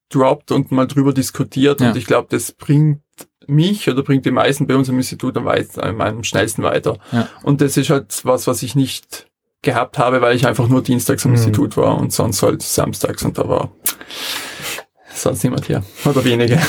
droppt 0.09 0.51
und 0.51 0.71
mal 0.71 0.87
drüber 0.87 1.13
diskutiert. 1.13 1.81
Ja. 1.81 1.89
Und 1.89 1.97
ich 1.97 2.05
glaube, 2.05 2.27
das 2.29 2.51
bringt 2.51 3.01
mich 3.47 3.89
oder 3.89 4.03
bringt 4.03 4.25
die 4.25 4.31
meisten 4.31 4.67
bei 4.67 4.75
unserem 4.75 4.97
Institut 4.97 5.37
am, 5.37 5.45
weit, 5.45 5.77
am, 5.77 6.01
am 6.01 6.23
schnellsten 6.23 6.63
weiter. 6.63 6.97
Ja. 7.11 7.29
Und 7.43 7.61
das 7.61 7.77
ist 7.77 7.89
halt 7.89 8.21
was, 8.23 8.47
was 8.47 8.63
ich 8.63 8.75
nicht 8.75 9.27
gehabt 9.61 9.97
habe, 9.97 10.21
weil 10.21 10.35
ich 10.35 10.45
einfach 10.47 10.67
nur 10.67 10.83
dienstags 10.83 11.25
am 11.25 11.31
Mhm. 11.31 11.37
Institut 11.37 11.77
war 11.77 11.97
und 11.97 12.13
sonst 12.13 12.41
halt 12.43 12.61
samstags 12.61 13.23
und 13.23 13.37
da 13.37 13.47
war 13.47 13.71
sonst 15.13 15.43
niemand 15.43 15.65
hier. 15.65 15.83
Oder 16.05 16.23
wenige. 16.23 16.59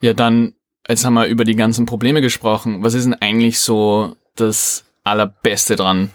Ja, 0.00 0.12
dann, 0.12 0.54
jetzt 0.88 1.04
haben 1.04 1.14
wir 1.14 1.26
über 1.26 1.44
die 1.44 1.56
ganzen 1.56 1.86
Probleme 1.86 2.20
gesprochen. 2.20 2.82
Was 2.82 2.94
ist 2.94 3.04
denn 3.04 3.14
eigentlich 3.14 3.58
so 3.60 4.16
das 4.36 4.84
Allerbeste 5.02 5.76
dran, 5.76 6.10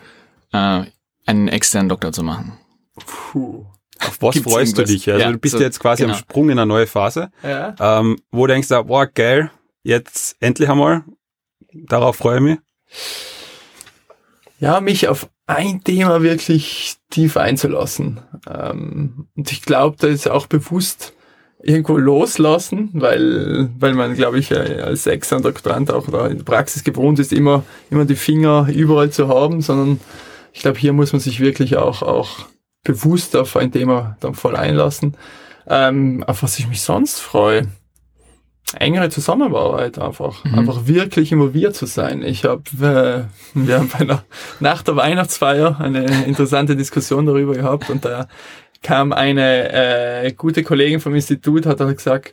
äh, 0.52 0.84
einen 1.26 1.48
externen 1.48 1.90
Doktor 1.90 2.12
zu 2.12 2.24
machen? 2.24 2.58
Puh. 3.06 3.66
Auf 4.10 4.22
was 4.22 4.34
Gibt's 4.36 4.52
freust 4.52 4.78
du 4.78 4.82
irgendwas? 4.82 4.96
dich? 4.96 5.10
Also 5.10 5.22
Ja, 5.26 5.32
du 5.32 5.38
bist 5.38 5.56
so, 5.56 5.62
jetzt 5.62 5.80
quasi 5.80 6.04
genau. 6.04 6.14
am 6.14 6.20
Sprung 6.20 6.50
in 6.50 6.60
eine 6.60 6.66
neue 6.68 6.88
Phase, 6.88 7.30
Ja. 7.44 7.76
ähm, 7.80 8.18
wo 8.32 8.46
du 8.48 8.54
denkst, 8.54 8.68
boah, 8.86 9.06
geil, 9.08 9.52
jetzt 9.84 10.36
endlich 10.40 10.70
einmal, 10.70 11.04
darauf 11.74 12.16
freue 12.18 12.38
ich 12.38 12.44
mich. 12.44 12.58
ja, 14.60 14.82
mich 14.82 15.08
auf 15.08 15.30
ein 15.48 15.84
Thema 15.84 16.22
wirklich 16.22 16.96
tief 17.10 17.38
einzulassen. 17.38 18.20
Ähm, 18.50 19.28
und 19.36 19.52
ich 19.52 19.62
glaube, 19.64 19.96
da 20.00 20.08
ist 20.08 20.30
auch 20.30 20.48
bewusst 20.48 21.14
irgendwo 21.62 21.98
loslassen, 21.98 22.90
weil, 22.94 23.70
weil 23.80 23.94
man, 23.94 24.14
glaube 24.16 24.40
ich, 24.40 24.52
äh, 24.52 24.82
als 24.82 25.08
externer 25.08 25.44
Doktorand 25.44 25.92
auch 25.92 26.08
oder 26.08 26.30
in 26.30 26.38
der 26.38 26.44
Praxis 26.46 26.84
gewohnt 26.84 27.20
ist, 27.20 27.34
immer, 27.34 27.64
immer 27.90 28.06
die 28.06 28.16
Finger 28.16 28.68
überall 28.74 29.10
zu 29.10 29.28
haben, 29.28 29.62
sondern 29.62 30.00
ich 30.54 30.62
glaube, 30.62 30.78
hier 30.80 30.94
muss 30.94 31.12
man 31.14 31.20
sich 31.20 31.40
wirklich 31.40 31.76
auch, 31.78 32.02
auch 32.02 32.46
bewusst 32.84 33.36
auf 33.36 33.56
ein 33.56 33.72
Thema 33.72 34.18
dann 34.20 34.34
voll 34.34 34.56
einlassen. 34.56 35.16
Ähm, 35.68 36.24
auf 36.26 36.44
was 36.44 36.58
ich 36.60 36.68
mich 36.68 36.82
sonst 36.82 37.20
freue. 37.20 37.68
Engere 38.76 39.10
Zusammenarbeit 39.10 40.00
einfach. 40.00 40.44
Mhm. 40.44 40.60
Einfach 40.60 40.88
wirklich 40.88 41.32
involviert 41.32 41.76
zu 41.76 41.86
sein. 41.86 42.24
Ich 42.24 42.46
habe, 42.46 42.64
äh, 42.80 43.24
wir 43.54 43.80
haben 43.80 43.90
bei 43.90 44.00
einer, 44.00 44.24
nach 44.60 44.84
der 44.84 44.96
Weihnachtsfeier 44.96 45.80
eine 45.80 46.26
interessante 46.26 46.76
Diskussion 46.76 47.26
darüber 47.26 47.54
gehabt 47.54 47.90
und 47.90 48.06
da 48.06 48.28
kam 48.82 49.12
eine 49.12 49.72
äh, 50.24 50.34
gute 50.34 50.64
Kollegin 50.64 51.00
vom 51.00 51.14
Institut, 51.16 51.66
hat 51.66 51.80
dann 51.80 51.96
gesagt, 51.96 52.32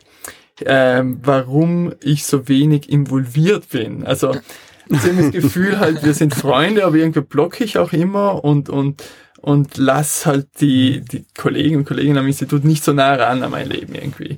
ähm, 0.65 1.19
warum 1.23 1.93
ich 2.01 2.25
so 2.25 2.47
wenig 2.47 2.89
involviert 2.89 3.69
bin. 3.69 4.05
Also 4.05 4.35
das 4.89 5.31
Gefühl 5.31 5.79
halt, 5.79 6.03
wir 6.03 6.13
sind 6.13 6.33
Freunde, 6.33 6.85
aber 6.85 6.95
irgendwie 6.95 7.21
blocke 7.21 7.63
ich 7.63 7.77
auch 7.77 7.93
immer 7.93 8.43
und 8.43 8.69
und 8.69 9.03
und 9.47 9.77
lass 9.77 10.25
halt 10.25 10.47
die 10.59 10.99
die 10.99 11.25
Kollegen 11.33 11.77
und 11.77 11.85
Kolleginnen 11.85 12.17
am 12.17 12.27
Institut 12.27 12.65
nicht 12.65 12.83
so 12.83 12.91
nah 12.91 13.15
ran 13.15 13.43
an 13.43 13.51
mein 13.51 13.69
Leben 13.69 13.95
irgendwie. 13.95 14.35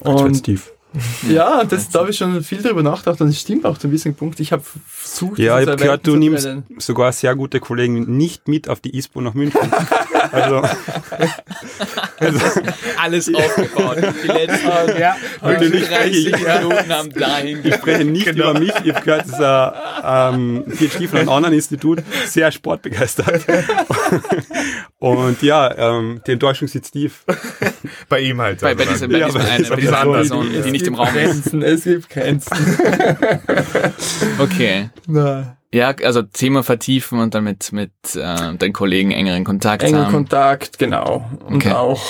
Und. 0.00 0.48
Ja, 1.28 1.64
das, 1.64 1.88
da 1.90 2.00
habe 2.00 2.10
ich 2.10 2.16
schon 2.16 2.42
viel 2.42 2.62
drüber 2.62 2.82
nachgedacht 2.82 3.20
und 3.20 3.28
es 3.28 3.40
stimmt 3.40 3.64
auch 3.66 3.76
zu 3.78 3.86
einem 3.86 3.92
gewissen 3.92 4.14
Punkt. 4.14 4.40
Ich 4.40 4.52
habe 4.52 4.62
versucht, 4.86 5.38
Ja, 5.38 5.60
ich 5.60 5.66
habe 5.68 5.76
gehört, 5.82 6.06
du 6.06 6.16
nimmst 6.16 6.48
sogar 6.78 7.12
sehr 7.12 7.34
gute 7.34 7.60
Kollegen 7.60 8.16
nicht 8.16 8.48
mit 8.48 8.68
auf 8.68 8.80
die 8.80 8.96
ISPO 8.96 9.20
nach 9.20 9.34
München. 9.34 9.60
also, 10.32 10.62
Alles 13.00 13.32
aufgebaut. 13.34 13.98
Die 14.22 14.26
letzten 14.28 14.66
Ja, 14.98 15.16
Wirklich 15.42 15.70
die 15.70 15.76
nicht 15.78 15.90
30 15.90 16.28
fähig. 16.34 16.46
Minuten 16.46 16.92
haben 16.92 17.12
dahin 17.12 17.60
ich 17.64 17.74
spreche 17.74 18.04
nicht 18.04 18.26
Genau. 18.26 18.50
über 18.50 18.60
mich, 18.60 18.72
ich 18.84 18.94
habe 18.94 19.04
gehört, 19.04 19.28
dass 19.28 19.38
er 19.40 20.32
ähm, 20.34 20.64
PhD 20.68 21.08
von 21.08 21.18
einem 21.20 21.28
anderen 21.28 21.54
Institut 21.54 22.02
sehr 22.26 22.50
sportbegeistert. 22.50 23.44
Und 24.98 25.42
ja, 25.42 25.72
ähm, 25.76 26.20
die 26.26 26.32
Enttäuschung 26.32 26.68
sitzt 26.68 26.92
tief. 26.94 27.24
bei 28.08 28.20
ihm 28.20 28.40
halt. 28.40 28.60
bei, 28.60 28.74
bei 28.74 28.84
diesem, 28.86 29.10
bei 29.12 29.18
Ja, 29.18 29.26
diesem 29.26 29.42
bei 29.42 29.48
einen, 29.48 29.58
dieser 29.58 29.74
bei 29.74 29.80
dieser 29.80 29.98
anderen 30.00 30.20
Person, 30.28 30.54
Es 30.54 30.64
die 30.64 30.70
nicht 30.70 30.85
im 30.86 30.94
gibt 30.94 31.06
Raum 31.06 31.16
ist. 31.16 31.42
Grenzen, 31.42 31.62
Es 31.62 31.84
gibt 31.84 32.10
Grenzen. 32.10 32.56
Okay. 34.38 34.90
Na, 35.06 35.56
Ja, 35.72 35.94
also 36.02 36.22
Thema 36.22 36.62
vertiefen 36.62 37.18
und 37.20 37.34
dann 37.34 37.44
mit, 37.44 37.72
mit 37.72 37.90
äh, 38.14 38.54
deinen 38.56 38.72
Kollegen 38.72 39.10
engeren 39.10 39.44
Kontakt 39.44 39.82
enger 39.82 40.06
haben. 40.06 40.12
Kontakt, 40.12 40.78
genau. 40.78 41.28
Und 41.46 41.56
Okay. 41.56 41.72
auch, 41.72 42.02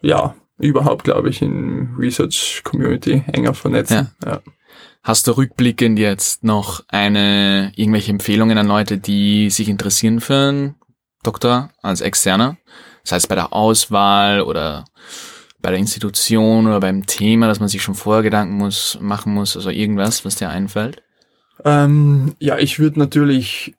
ja, 0.00 0.34
überhaupt, 0.58 1.04
glaube 1.04 1.30
ich, 1.30 1.42
in 1.42 1.94
Research 1.98 2.60
Community 2.64 3.24
enger 3.32 3.54
vernetzen. 3.54 4.10
Ja. 4.24 4.40
Hast 5.02 5.26
du 5.26 5.32
rückblickend 5.32 5.98
jetzt 5.98 6.44
noch 6.44 6.84
eine 6.88 7.72
irgendwelche 7.74 8.12
Empfehlungen 8.12 8.56
an 8.58 8.68
Leute, 8.68 8.98
die 8.98 9.50
sich 9.50 9.68
interessieren 9.68 10.20
für 10.20 10.48
einen 10.48 10.74
Doktor 11.24 11.70
als 11.82 12.00
Externer? 12.00 12.56
Das 13.02 13.10
heißt 13.12 13.28
bei 13.28 13.34
der 13.34 13.52
Auswahl 13.52 14.42
oder 14.42 14.84
bei 15.62 15.70
der 15.70 15.78
Institution 15.78 16.66
oder 16.66 16.80
beim 16.80 17.06
Thema, 17.06 17.46
dass 17.46 17.60
man 17.60 17.68
sich 17.68 17.82
schon 17.82 17.94
vorher 17.94 18.22
Gedanken 18.22 18.56
muss, 18.56 18.98
machen 19.00 19.32
muss, 19.32 19.56
also 19.56 19.70
irgendwas, 19.70 20.24
was 20.24 20.34
dir 20.34 20.50
einfällt? 20.50 21.02
Ähm, 21.64 22.34
ja, 22.40 22.58
ich 22.58 22.80
würde 22.80 22.98
natürlich, 22.98 23.74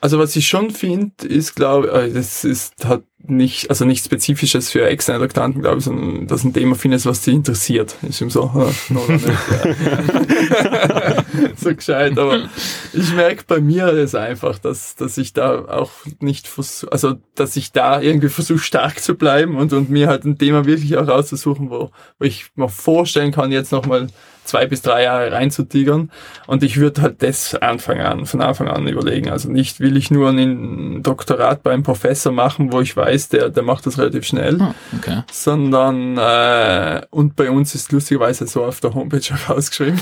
also 0.00 0.18
was 0.18 0.36
ich 0.36 0.46
schon 0.46 0.70
finde, 0.70 1.26
ist, 1.26 1.56
glaube 1.56 1.90
äh, 1.90 2.12
das 2.12 2.44
ist 2.44 2.84
hat 2.84 3.02
nicht, 3.18 3.68
also 3.68 3.84
nichts 3.84 4.06
Spezifisches 4.06 4.70
für 4.70 4.86
externe 4.86 5.18
Doktoranten, 5.18 5.60
glaube 5.60 5.78
ich, 5.78 5.84
sondern 5.84 6.28
dass 6.28 6.44
ein 6.44 6.54
Thema 6.54 6.76
findest, 6.76 7.06
was 7.06 7.22
dich 7.22 7.34
interessiert. 7.34 7.96
Ist 8.08 8.20
ihm 8.20 8.30
so, 8.30 8.52
äh, 8.54 8.94
so 11.56 11.74
gescheit, 11.74 12.18
aber 12.18 12.48
ich 12.92 13.12
merke 13.14 13.44
bei 13.46 13.60
mir 13.60 13.92
das 13.92 14.14
einfach, 14.14 14.58
dass, 14.58 14.96
dass 14.96 15.18
ich 15.18 15.32
da 15.32 15.64
auch 15.66 15.90
nicht 16.20 16.48
versuche, 16.48 16.92
also 16.92 17.16
dass 17.34 17.56
ich 17.56 17.72
da 17.72 18.00
irgendwie 18.00 18.28
versuche 18.28 18.58
stark 18.58 19.00
zu 19.00 19.14
bleiben 19.14 19.56
und, 19.56 19.72
und 19.72 19.90
mir 19.90 20.08
halt 20.08 20.24
ein 20.24 20.38
Thema 20.38 20.64
wirklich 20.64 20.96
auch 20.96 21.08
rauszusuchen, 21.08 21.70
wo, 21.70 21.90
wo 22.18 22.24
ich 22.24 22.46
mir 22.54 22.68
vorstellen 22.68 23.32
kann, 23.32 23.52
jetzt 23.52 23.72
nochmal 23.72 24.08
zwei 24.48 24.66
bis 24.66 24.82
drei 24.82 25.02
Jahre 25.04 25.30
reinzutigern. 25.32 26.10
Und 26.46 26.62
ich 26.62 26.78
würde 26.78 27.02
halt 27.02 27.22
das 27.22 27.54
Anfang 27.54 28.00
an, 28.00 28.26
von 28.26 28.40
Anfang 28.40 28.68
an 28.68 28.88
überlegen. 28.88 29.30
Also 29.30 29.50
nicht 29.50 29.78
will 29.80 29.96
ich 29.96 30.10
nur 30.10 30.30
ein 30.30 31.02
Doktorat 31.02 31.62
bei 31.62 31.72
einem 31.72 31.82
Professor 31.82 32.32
machen, 32.32 32.72
wo 32.72 32.80
ich 32.80 32.96
weiß, 32.96 33.28
der, 33.28 33.50
der 33.50 33.62
macht 33.62 33.86
das 33.86 33.98
relativ 33.98 34.24
schnell, 34.24 34.58
Ah, 34.60 34.74
okay. 34.96 35.22
sondern 35.30 36.16
äh, 36.18 37.02
und 37.10 37.36
bei 37.36 37.50
uns 37.50 37.74
ist 37.74 37.92
lustigerweise 37.92 38.46
so 38.46 38.64
auf 38.64 38.80
der 38.80 38.94
Homepage 38.94 39.20
auch 39.46 39.56
ausgeschrieben, 39.56 40.00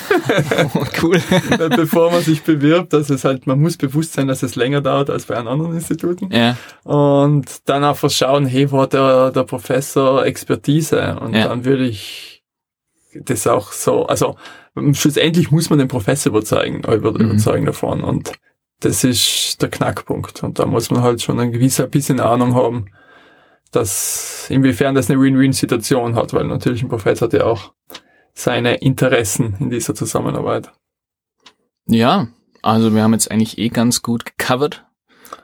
cool. 1.02 1.20
bevor 1.76 2.10
man 2.10 2.22
sich 2.22 2.42
bewirbt, 2.42 2.92
dass 2.92 3.10
es 3.10 3.24
halt, 3.24 3.46
man 3.46 3.60
muss 3.60 3.76
bewusst 3.76 4.12
sein, 4.14 4.28
dass 4.28 4.42
es 4.42 4.56
länger 4.56 4.80
dauert 4.80 5.10
als 5.10 5.26
bei 5.26 5.36
anderen 5.36 5.74
Instituten. 5.74 6.30
Ja, 6.30 6.56
Und 6.84 7.46
dann 7.68 7.84
einfach 7.84 8.10
schauen, 8.10 8.46
hey, 8.46 8.70
wo 8.70 8.80
hat 8.82 8.92
der, 8.92 9.30
der 9.32 9.42
Professor 9.44 10.24
Expertise? 10.24 11.16
Und 11.20 11.34
Ja. 11.34 11.48
dann 11.48 11.64
würde 11.64 11.84
ich 11.86 12.35
das 13.24 13.46
auch 13.46 13.72
so, 13.72 14.06
also 14.06 14.36
schlussendlich 14.92 15.50
muss 15.50 15.70
man 15.70 15.78
den 15.78 15.88
Professor 15.88 16.30
überzeugen, 16.30 16.78
über, 16.80 17.12
Mhm. 17.12 17.30
überzeugen 17.30 17.66
davon. 17.66 18.02
Und 18.02 18.32
das 18.80 19.04
ist 19.04 19.60
der 19.62 19.70
Knackpunkt. 19.70 20.42
Und 20.42 20.58
da 20.58 20.66
muss 20.66 20.90
man 20.90 21.02
halt 21.02 21.22
schon 21.22 21.40
ein 21.40 21.52
gewisser 21.52 21.86
bisschen 21.86 22.20
Ahnung 22.20 22.54
haben, 22.54 22.86
dass 23.72 24.46
inwiefern 24.48 24.94
das 24.94 25.10
eine 25.10 25.20
Win-Win-Situation 25.20 26.14
hat, 26.14 26.32
weil 26.32 26.44
natürlich 26.44 26.82
ein 26.82 26.88
Professor 26.88 27.26
hat 27.26 27.32
ja 27.32 27.44
auch 27.44 27.72
seine 28.34 28.76
Interessen 28.76 29.56
in 29.60 29.70
dieser 29.70 29.94
Zusammenarbeit. 29.94 30.70
ja, 31.86 32.28
also 32.62 32.92
wir 32.94 33.02
haben 33.02 33.12
jetzt 33.12 33.30
eigentlich 33.30 33.58
eh 33.58 33.68
ganz 33.68 34.02
gut 34.02 34.24
gecovert, 34.24 34.85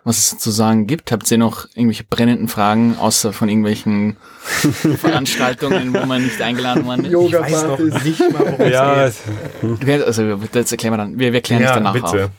was 0.05 0.19
es 0.33 0.39
zu 0.39 0.51
sagen 0.51 0.87
gibt. 0.87 1.13
Habt 1.13 1.31
ihr 1.31 1.39
noch 1.39 1.67
irgendwelche 1.75 2.05
brennenden 2.05 2.49
Fragen, 2.49 2.97
außer 2.99 3.33
von 3.33 3.49
irgendwelchen 3.49 4.17
Veranstaltungen, 4.99 5.95
wo 5.95 6.05
man 6.07 6.23
nicht 6.25 6.41
eingeladen 6.43 6.85
worden 6.87 7.05
ist? 7.05 7.13
Ich 7.13 7.33
weiß 7.33 7.63
noch 7.65 7.79
nicht 7.79 8.21
mal, 8.33 8.57
worum 8.59 8.71
Ja, 8.71 9.05
es 9.07 9.19
Du 9.61 9.77
kennst- 9.77 10.07
Also, 10.07 10.37
das 10.53 10.73
erklären 10.73 10.93
wir 10.95 10.99
dann. 10.99 11.19
Wir, 11.19 11.33
wir 11.33 11.41
geht. 11.41 11.45
klären 11.45 11.63
es 11.63 11.69
Ja, 11.71 11.75
danach 11.77 11.93
bitte. 11.93 12.07
auf. 12.27 12.31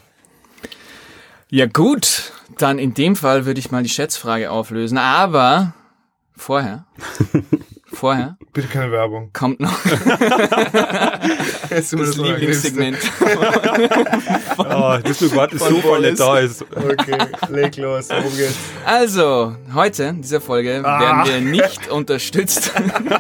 Ja, 1.50 1.66
gut. 1.68 2.32
Dann 2.58 2.78
in 2.80 2.94
dem 2.94 3.16
Fall 3.16 3.46
würde 3.46 3.60
ich 3.60 3.72
mal 3.72 3.82
die 3.84 3.90
Schätzfrage 3.90 4.52
auflösen. 4.52 4.98
Aber 4.98 5.74
vorher, 6.36 6.86
vorher 7.94 8.38
Bitte 8.54 8.68
keine 8.68 8.92
Werbung. 8.92 9.30
kommt 9.34 9.60
noch 9.60 9.74
Jetzt 11.70 11.94
das 11.94 12.18
Lieblingssegment. 12.18 12.98
oh, 14.58 14.98
das 15.02 15.12
ist 15.12 15.22
nur 15.22 15.30
gerade 15.32 15.58
Von 15.58 15.68
Zufall 15.70 15.82
Boris. 15.82 16.06
nicht 16.10 16.20
da 16.20 16.38
ist. 16.40 16.62
Okay, 16.76 17.18
leg 17.50 17.78
los. 17.78 18.10
Worum 18.10 18.36
geht's? 18.38 18.56
Also, 18.86 19.56
heute 19.74 20.04
in 20.04 20.22
dieser 20.22 20.42
Folge 20.42 20.82
Ah. 20.86 21.00
werden 21.26 21.26
wir 21.26 21.42
nicht 21.52 21.90
unterstützt 21.90 22.72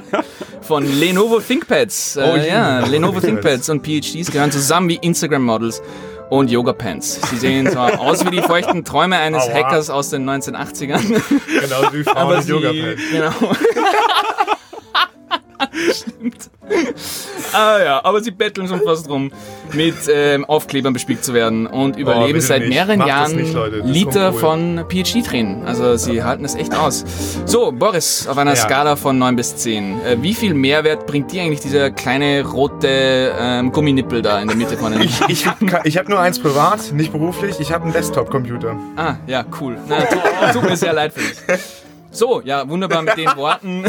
von 0.62 0.86
Lenovo 1.00 1.40
ThinkPads. 1.40 2.18
Oh, 2.18 2.36
Äh, 2.36 2.50
ja, 2.50 2.80
Lenovo 2.86 3.20
ThinkPads. 3.20 3.70
Und 3.70 3.84
PhDs 3.86 4.30
gehören 4.32 4.52
zusammen 4.52 4.90
wie 4.90 4.96
Instagram 4.98 5.44
Models 5.44 5.82
und 6.30 6.52
Yoga 6.52 6.74
Pants. 6.74 7.20
Sie 7.30 7.38
sehen 7.38 7.70
zwar 7.72 8.00
aus 8.00 8.26
wie 8.26 8.32
die 8.32 8.42
feuchten 8.42 8.84
Träume 8.84 9.18
eines 9.18 9.44
Aua. 9.44 9.54
Hackers 9.54 9.90
aus 9.90 10.10
den 10.10 10.30
1980ern, 10.30 11.02
Genau 11.62 11.94
wie 11.94 12.04
Frauen 12.04 12.18
aber 12.18 12.42
sie, 12.42 12.52
Yoga 12.52 12.70
Pants. 12.70 13.02
genau. 13.12 13.56
Stimmt. 15.91 16.50
ah 17.54 17.78
ja, 17.84 18.06
aber 18.06 18.22
sie 18.24 18.32
betteln 18.32 18.67
schon 18.67 18.82
fast 18.84 19.08
drum, 19.10 19.32
mit 19.74 19.96
ähm, 20.10 20.46
Aufklebern 20.46 20.93
bespielt 20.93 21.24
zu 21.24 21.34
werden 21.34 21.67
und 21.67 21.98
überleben 21.98 22.34
bitte 22.34 22.46
seit 22.46 22.67
mehreren 22.69 23.00
Macht 23.00 23.08
Jahren 23.10 23.36
nicht, 23.36 23.54
Liter 23.84 24.28
uncool. 24.30 24.39
von 24.39 24.86
PhD-Tränen. 24.89 25.65
Also 25.65 25.98
sie 25.98 26.24
halten 26.24 26.46
es 26.46 26.56
echt 26.56 26.74
aus. 26.76 27.04
So, 27.46 27.72
Boris, 27.72 28.28
auf 28.28 28.38
einer 28.38 28.52
Ja. 28.52 28.58
Skala 28.58 28.96
von 28.96 29.17
9 29.17 29.36
bis 29.36 29.56
10. 29.58 30.02
Äh, 30.06 30.17
wie 30.22 30.34
viel 30.34 30.54
Mehrwert 30.54 31.06
bringt 31.06 31.32
dir 31.32 31.41
eigentlich 31.41 31.62
dieser 31.62 31.91
kleine 31.91 32.43
rote 32.46 33.34
ähm, 33.39 33.72
Gumminippel 33.72 34.22
da 34.22 34.39
in 34.41 34.48
der 34.48 34.58
Mitte 34.58 34.78
von 34.78 34.91
den... 34.93 35.02
Ich, 35.02 35.22
ich 35.28 35.48
habe 35.48 35.65
hab 35.67 36.10
nur 36.10 36.19
eins 36.19 36.39
privat, 36.39 36.91
nicht 36.93 37.12
beruflich. 37.12 37.60
Ich 37.60 37.72
habe 37.72 37.84
einen 37.86 37.93
Desktop-Computer. 37.93 38.76
Ah, 38.96 39.15
ja, 39.28 39.43
cool. 39.60 39.78
Na, 39.88 40.02
tut, 40.02 40.19
tut 40.54 40.63
mir 40.69 40.78
sehr 40.78 40.93
leid 40.93 41.13
für 41.13 41.19
dich. 41.22 41.60
So, 42.13 42.41
ja, 42.45 42.69
wunderbar 42.69 43.02
mit 43.02 43.17
den 43.17 43.36
Worten 43.36 43.84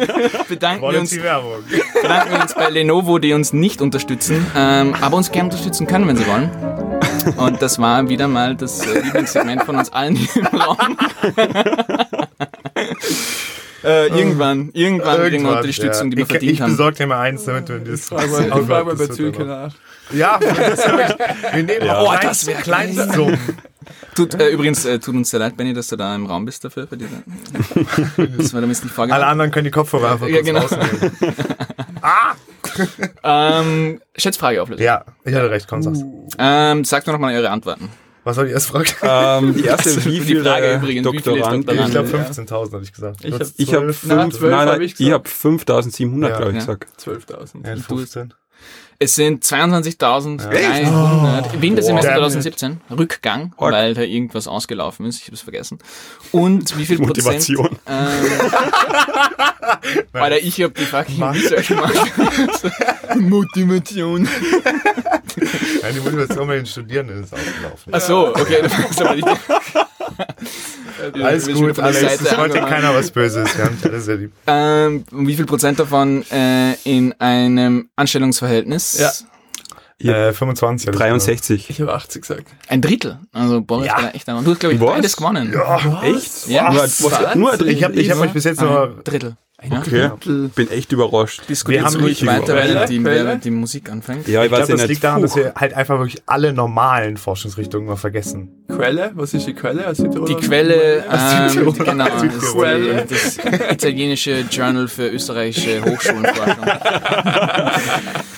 bedanken 0.48 0.82
wir, 0.92 1.00
uns, 1.00 1.10
bedanken 1.10 2.30
wir 2.30 2.42
uns 2.42 2.54
bei 2.54 2.68
Lenovo, 2.68 3.18
die 3.18 3.32
uns 3.32 3.54
nicht 3.54 3.80
unterstützen, 3.80 4.46
ähm, 4.54 4.94
aber 5.00 5.16
uns 5.16 5.32
gerne 5.32 5.48
unterstützen 5.48 5.86
können, 5.86 6.06
wenn 6.06 6.16
sie 6.16 6.26
wollen. 6.26 6.50
Und 7.38 7.62
das 7.62 7.78
war 7.78 8.06
wieder 8.10 8.28
mal 8.28 8.54
das 8.54 8.86
äh, 8.86 9.00
Lieblingssegment 9.00 9.62
von 9.62 9.76
uns 9.76 9.90
allen 9.92 10.14
hier 10.14 10.42
im 10.42 10.46
Raum. 10.60 10.76
äh, 13.84 14.08
irgendwann, 14.08 14.70
irgendwann 14.74 15.22
kriegen 15.22 15.44
wir 15.44 15.56
Unterstützung, 15.56 16.10
die 16.10 16.18
wir 16.18 16.24
ich, 16.24 16.30
verdient 16.30 16.52
ich 16.52 16.60
haben. 16.60 16.72
besorge 16.72 16.96
dir 16.98 17.06
mal 17.06 17.20
eins, 17.20 17.44
damit 17.44 17.70
du 17.70 17.80
das. 17.84 18.12
Oh 18.12 18.18
ich 18.18 18.30
frag 18.30 18.50
Gott, 18.50 18.68
mal 18.68 18.94
bei 18.94 19.06
Zülke 19.06 19.44
nach. 19.44 19.72
Ja, 20.12 20.38
ich, 20.38 21.54
wir 21.54 21.62
nehmen 21.62 21.88
Oh, 21.88 22.08
auch 22.08 22.20
das 22.20 22.46
wär 22.46 22.56
kleinen 22.56 22.96
geil. 22.96 23.10
Summen. 23.14 23.38
Tut, 24.14 24.34
äh, 24.34 24.50
übrigens, 24.50 24.84
äh, 24.84 24.98
tut 24.98 25.14
uns 25.14 25.30
sehr 25.30 25.40
leid, 25.40 25.56
Benny, 25.56 25.72
dass 25.72 25.88
du 25.88 25.96
da 25.96 26.14
im 26.14 26.26
Raum 26.26 26.44
bist 26.44 26.64
dafür. 26.64 26.86
Für 26.86 26.96
diese, 26.96 27.22
das 28.36 28.52
war 28.52 28.60
damit 28.60 28.68
nicht 28.68 28.82
Alle 28.84 28.90
vorgenommen. 28.92 29.22
anderen 29.24 29.50
können 29.50 29.64
die 29.64 29.70
Kopfhörer 29.70 30.12
einfach 30.12 30.28
Ja, 30.28 30.36
kurz 30.42 30.46
genau. 30.46 30.60
rausnehmen. 30.60 31.12
Ähm, 33.22 34.00
Schätzfrage 34.16 34.62
auflösen. 34.62 34.82
Ja, 34.82 35.04
ich 35.24 35.34
hatte 35.34 35.50
recht, 35.50 35.66
komm, 35.68 35.82
sag's. 35.82 36.00
Ähm, 36.38 36.84
sagt 36.84 37.06
mir 37.06 37.12
noch 37.14 37.20
mal 37.20 37.34
eure 37.34 37.50
Antworten. 37.50 37.88
Was 38.24 38.36
war 38.36 38.44
die 38.46 38.52
erste 38.52 38.70
Frage? 38.72 38.90
Ähm, 39.02 39.54
die 39.54 39.64
erste, 39.64 40.04
wie 40.04 40.20
viele 40.20 40.42
Frage 40.44 40.74
übrigens, 40.76 41.06
wie 41.12 41.18
viele 41.18 41.40
Doktoranden? 41.40 41.66
Doktoranden? 41.66 41.86
Ich 41.86 42.10
glaube 42.12 42.24
Ja. 42.24 42.30
15.000 42.30 42.72
habe 42.72 42.82
ich 42.84 42.92
gesagt. 42.92 43.24
Ich 43.24 43.32
hab- 43.34 43.42
Ich 43.56 43.74
habe 43.74 43.86
Na, 44.04 44.22
fünf, 44.22 44.38
12 44.38 44.50
nein, 44.50 44.60
hab 44.60 44.66
nein, 44.66 44.80
ich 44.82 44.92
ich, 44.92 44.98
gesagt. 44.98 45.14
habe 45.14 45.28
5700, 45.28 46.30
Ja. 46.30 46.36
glaube 46.36 46.50
ich, 46.52 46.54
Ja. 46.56 46.60
gesagt. 46.60 46.86
12.000. 47.00 47.66
Ja, 47.66 47.76
15. 47.76 48.34
Es 49.02 49.14
sind 49.14 49.42
22.300. 49.42 51.58
Wintersemester 51.58 52.10
Damn 52.10 52.22
it. 52.22 52.32
2017. 52.32 52.82
Rückgang, 52.90 53.54
weil 53.56 53.94
da 53.94 54.02
irgendwas 54.02 54.46
ausgelaufen 54.46 55.06
ist. 55.06 55.20
Ich 55.20 55.24
habe 55.24 55.36
es 55.36 55.40
vergessen. 55.40 55.78
Und 56.32 56.76
wie 56.76 56.84
viel 56.84 56.98
Motivation. 56.98 57.64
Prozent? 57.64 57.80
Ähm, 57.86 58.52
Alter, 60.12 60.42
ich 60.42 60.62
habe 60.62 60.74
die 60.74 60.84
fucking 60.84 61.22
Research 61.22 61.68
gemacht. 61.68 61.94
Motivation. 63.16 64.28
Nein, 65.82 65.94
die 65.94 66.00
Motivation 66.00 66.46
bei 66.46 66.56
den 66.56 66.66
Studierenden 66.66 67.24
ist 67.24 67.32
aufgelaufen. 67.32 67.92
Ach 67.92 68.00
so, 68.02 68.36
okay. 68.36 68.58
Das 68.64 68.78
ist 68.90 69.00
aber 69.00 69.14
nicht 69.14 69.26
Alles 71.14 71.46
gut. 71.46 71.76
Seite 71.76 72.24
Es 72.24 72.36
wollte 72.36 72.60
keiner 72.60 72.94
was 72.94 73.10
Böses. 73.10 73.56
Wir 73.56 73.64
haben 73.64 73.76
dich 73.76 73.84
alle 73.86 74.00
sehr 74.00 74.16
lieb. 74.16 74.32
ähm, 74.46 75.04
wie 75.12 75.34
viel 75.34 75.46
Prozent 75.46 75.78
davon 75.78 76.24
äh, 76.30 76.74
in 76.84 77.12
einem 77.20 77.88
Anstellungsverhältnis? 77.96 78.98
Ja. 78.98 79.10
Ja. 80.02 80.28
Äh, 80.28 80.32
25. 80.32 80.86
hab 80.88 80.94
ich 80.94 80.98
63. 80.98 81.70
Ich 81.70 81.80
habe 81.82 81.92
80 81.92 82.22
gesagt. 82.22 82.46
Ein 82.68 82.80
Drittel. 82.80 83.18
Also 83.32 83.60
Boris 83.60 83.86
Ja. 83.86 83.96
war 83.96 84.02
da 84.04 84.10
echt 84.10 84.26
ein. 84.30 84.42
Du 84.44 84.50
hast, 84.52 84.60
glaube 84.60 84.74
ich, 84.74 84.80
Was? 84.80 84.86
beides 84.94 85.16
gewonnen. 85.16 85.54
Echt? 86.02 86.46
Ja. 86.48 86.72
Nur, 86.72 86.82
Was? 86.82 87.04
was, 87.04 87.34
nur 87.34 87.52
ein 87.52 87.58
gesagt. 87.58 87.62
Ich 87.76 87.84
habe 87.84 87.94
ich 87.94 88.10
hab 88.10 88.18
euch 88.18 88.30
bis 88.32 88.44
jetzt 88.44 88.62
nur 88.62 88.96
Ein 88.96 89.04
Drittel. 89.04 89.36
Ja. 89.68 89.78
Okay, 89.78 90.10
bin 90.54 90.70
echt 90.70 90.90
überrascht. 90.92 91.42
Diskutiert 91.48 91.84
Wir 91.84 91.86
haben 91.90 92.04
richtig 92.04 92.26
weiter, 92.26 92.54
Quelle, 92.54 92.74
während 92.74 92.90
die, 92.90 93.04
während 93.04 93.44
die 93.44 93.50
Musik 93.50 93.90
anfängt. 93.90 94.26
Ja, 94.26 94.42
Ich 94.42 94.48
glaube, 94.48 94.66
das 94.66 94.80
ja 94.80 94.86
liegt 94.86 95.04
daran, 95.04 95.22
dass 95.22 95.36
wir 95.36 95.52
halt 95.54 95.74
einfach 95.74 95.98
wirklich 95.98 96.22
alle 96.26 96.52
normalen 96.52 97.16
Forschungsrichtungen 97.18 97.86
mal 97.86 97.96
vergessen. 97.96 98.64
Quelle? 98.68 99.10
Was 99.14 99.34
ist 99.34 99.46
die 99.46 99.52
Quelle? 99.54 99.86
Aus 99.88 99.98
Südtirol? 99.98 100.28
Die 100.28 100.34
Quelle, 100.36 101.04
ähm, 101.10 101.48
Südtirol. 101.50 101.72
genau, 101.84 102.04
das, 102.06 102.20
Südtirol. 102.20 102.66
ist 103.10 103.38
die, 103.44 103.50
das 103.50 103.72
italienische 103.72 104.44
Journal 104.50 104.88
für 104.88 105.08
österreichische 105.08 105.84
Hochschulenforschung. 105.84 106.56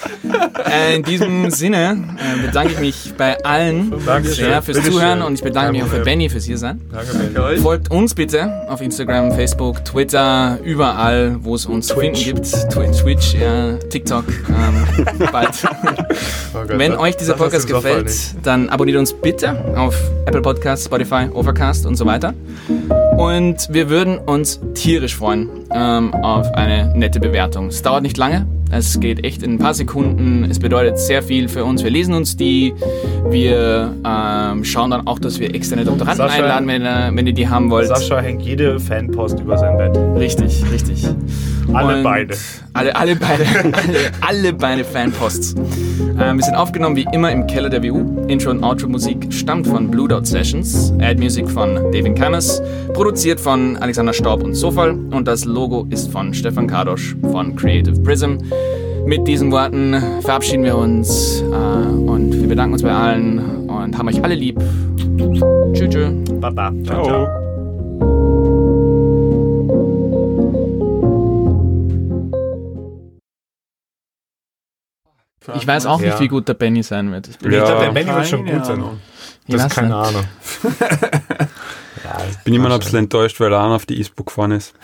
äh, 0.70 0.96
in 0.96 1.02
diesem 1.02 1.50
Sinne 1.50 1.98
äh, 2.18 2.46
bedanke 2.46 2.72
ich 2.72 2.81
mich 2.81 3.14
bei 3.16 3.42
allen 3.44 3.92
sehr 4.22 4.62
fürs 4.62 4.76
Bitteschön. 4.78 4.92
Zuhören 4.92 5.22
und 5.22 5.35
ich 5.35 5.42
bedanke 5.42 5.66
Kein 5.72 5.72
mich 5.72 5.83
auch 5.85 5.96
für. 5.96 6.02
Benny 6.05 6.28
fürs 6.28 6.44
hier 6.44 6.59
sein. 6.59 6.81
Danke, 6.92 7.14
Ben. 7.16 7.35
Geil. 7.35 7.59
Folgt 7.59 7.90
uns 7.90 8.14
bitte 8.14 8.50
auf 8.68 8.81
Instagram, 8.81 9.33
Facebook, 9.33 9.85
Twitter, 9.85 10.59
überall, 10.64 11.37
wo 11.40 11.55
es 11.55 11.66
uns 11.66 11.87
zu 11.88 11.96
finden 11.96 12.18
gibt. 12.22 12.44
Twi- 12.46 12.90
Twitch, 12.92 13.35
ja, 13.35 13.74
TikTok, 13.90 14.24
ähm, 14.48 15.07
bald. 15.33 15.50
Oh 16.55 16.59
Gott, 16.66 16.78
Wenn 16.78 16.92
das- 16.92 17.00
euch 17.00 17.16
dieser 17.16 17.35
Podcast 17.35 17.66
gefällt, 17.66 18.11
dann 18.42 18.68
abonniert 18.68 18.98
uns 18.98 19.12
bitte 19.12 19.57
auf 19.76 19.94
Apple 20.26 20.42
Podcasts, 20.42 20.87
Spotify, 20.87 21.28
Overcast 21.33 21.87
und 21.87 21.96
so 21.96 22.07
weiter. 22.07 22.35
Und 23.16 23.68
wir 23.70 23.88
würden 23.88 24.18
uns 24.18 24.61
tierisch 24.74 25.16
freuen 25.16 25.48
ähm, 25.72 26.12
auf 26.14 26.52
eine 26.55 26.92
nette 26.96 27.20
Bewertung. 27.20 27.68
Es 27.68 27.83
dauert 27.83 28.02
nicht 28.02 28.16
lange. 28.16 28.46
Es 28.74 28.98
geht 28.98 29.22
echt 29.24 29.42
in 29.42 29.52
ein 29.54 29.58
paar 29.58 29.74
Sekunden. 29.74 30.44
Es 30.50 30.58
bedeutet 30.58 30.98
sehr 30.98 31.22
viel 31.22 31.48
für 31.48 31.62
uns. 31.64 31.85
Wir 31.85 31.90
lesen 31.90 32.14
uns 32.14 32.37
die. 32.38 32.72
Wir 33.28 33.94
ähm, 34.02 34.64
schauen 34.64 34.90
dann 34.90 35.06
auch, 35.06 35.18
dass 35.18 35.38
wir 35.38 35.54
externe 35.54 35.85
Doktoranden 35.85 36.26
Sascha- 36.26 36.42
einladen, 36.42 36.66
wenn 36.68 36.82
ihr, 36.82 37.11
wenn 37.14 37.26
ihr 37.26 37.35
die 37.35 37.46
haben 37.48 37.70
wollt. 37.70 37.88
Sascha 37.88 38.20
hängt 38.20 38.40
jede 38.42 38.80
Fanpost 38.80 39.40
über 39.40 39.58
sein 39.58 39.76
Bett. 39.76 39.94
Richtig, 40.18 40.64
richtig. 40.72 41.06
Alle 41.72 41.96
Und 41.96 42.03
beide. 42.03 42.35
Alle, 42.75 42.96
alle 42.96 43.16
beide, 43.16 43.44
alle, 43.55 43.72
alle 44.20 44.53
beide 44.53 44.85
Fanposts. 44.85 45.55
Ähm, 46.20 46.37
wir 46.37 46.44
sind 46.44 46.55
aufgenommen 46.55 46.96
wie 46.96 47.07
immer 47.12 47.31
im 47.31 47.46
Keller 47.46 47.68
der 47.68 47.83
WU. 47.83 48.27
Intro 48.29 48.51
und 48.51 48.62
Outro 48.62 48.88
Musik 48.88 49.33
stammt 49.33 49.66
von 49.66 49.90
Blue 49.90 50.09
Dot 50.09 50.27
Sessions. 50.27 50.92
Ad 51.01 51.16
Music 51.16 51.48
von 51.48 51.75
David 51.92 52.16
Kammers. 52.16 52.62
Produziert 52.92 53.40
von 53.40 53.77
Alexander 53.79 54.12
Staub 54.12 54.42
und 54.42 54.55
Sofal. 54.55 54.90
Und 54.90 55.27
das 55.29 55.44
Logo 55.44 55.87
ist 55.90 56.11
von 56.11 56.35
Stefan 56.35 56.66
Kadosch 56.66 57.16
von 57.31 57.57
Creative 57.57 57.98
Prism. 58.01 58.37
Mit 59.07 59.27
diesen 59.27 59.51
Worten 59.51 59.96
verabschieden 60.20 60.64
wir 60.64 60.77
uns 60.77 61.42
äh, 61.42 61.55
und 61.55 62.40
wir 62.40 62.48
bedanken 62.48 62.75
uns 62.75 62.83
bei 62.83 62.92
allen 62.92 63.68
und 63.68 63.98
haben 63.98 64.09
euch 64.09 64.22
alle 64.22 64.35
lieb. 64.35 64.61
Tschüss. 65.75 65.90
tschüss. 65.90 66.12
Baba. 66.40 66.72
Ciao, 66.85 67.05
ciao. 67.05 67.05
Ciao. 67.05 67.32
Ich 75.57 75.66
weiß 75.66 75.87
auch 75.87 75.98
nicht, 76.00 76.09
Ja. 76.14 76.20
wie 76.20 76.28
gut 76.28 76.46
der 76.48 76.55
Benny 76.55 76.83
sein 76.83 77.11
wird. 77.12 77.28
Ich 77.28 77.37
Ich 77.37 77.42
Ja. 77.52 77.64
glaube, 77.64 77.85
der 77.85 77.92
Benny 77.92 78.14
wird 78.14 78.26
schon 78.28 78.44
Keine 78.44 78.57
gut 78.59 78.66
sein. 78.66 78.76
Ahnung. 78.76 79.00
Ich 79.46 79.55
Das 79.57 79.66
ist 79.66 79.74
keine 79.74 79.88
nicht. 79.88 79.96
Ahnung. 79.96 80.24
Bin 82.44 82.55
immer 82.55 82.68
noch 82.68 82.76
ein 82.76 82.81
bisschen 82.81 82.98
enttäuscht, 83.00 83.38
weil 83.40 83.52
er 83.52 83.61
auch 83.62 83.70
auf 83.70 83.87
die 83.87 84.00
E-Book 84.00 84.26
gefahren 84.26 84.52
ist. 84.52 84.74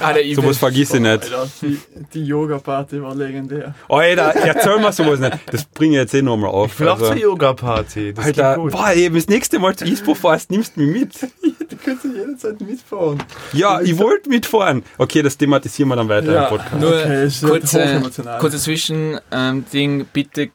Ah, 0.00 0.12
der 0.12 0.24
Ivan. 0.24 0.44
Sowas 0.44 0.58
vergiss 0.58 0.92
ich 0.94 1.00
nicht. 1.00 1.10
Alter, 1.10 1.48
die, 1.62 1.78
die 2.14 2.24
Yoga-Party 2.26 3.02
war 3.02 3.14
legendär. 3.14 3.74
Alter, 3.88 4.34
erzähl 4.34 4.78
mir 4.78 4.92
sowas 4.92 5.18
nicht. 5.20 5.38
Das 5.50 5.64
bringe 5.64 5.94
ich 5.96 6.00
jetzt 6.02 6.14
eh 6.14 6.22
nochmal 6.22 6.50
auf. 6.50 6.72
Ich 6.72 6.80
will 6.80 6.88
Also, 6.88 7.06
zur 7.06 7.16
Yoga-Party. 7.16 8.12
Das 8.14 8.24
Alter, 8.26 8.56
boah, 8.56 8.90
ey, 8.90 9.06
wenn 9.06 9.14
das 9.14 9.28
nächste 9.28 9.58
Mal 9.58 9.74
zur 9.76 9.86
E-Book 9.88 10.16
fährst, 10.16 10.50
nimmst 10.50 10.76
du 10.76 10.80
mich 10.82 11.00
mit. 11.00 11.12
Du 11.68 11.74
kannst 11.84 12.04
ja 12.04 12.10
jederzeit 12.12 12.60
mitfahren. 12.60 13.18
Ja, 13.52 13.80
ich 13.80 13.98
wollte 13.98 14.28
mitfahren. 14.30 14.82
Okay, 14.98 15.20
das 15.22 15.36
thematisieren 15.36 15.88
wir 15.88 15.96
dann 15.96 16.08
weiter 16.08 16.32
Ja. 16.32 16.44
im 16.44 16.48
Podcast. 16.48 16.80
Nur 16.80 16.90
Okay, 16.90 17.26
ist 17.26 17.42
kurze, 17.44 17.84
hochemotional. 17.84 18.38
kurze 18.38 18.58
Zwischending, 18.58 19.18
ähm, 19.32 19.64
Ding, 19.72 20.06
bitte 20.12 20.46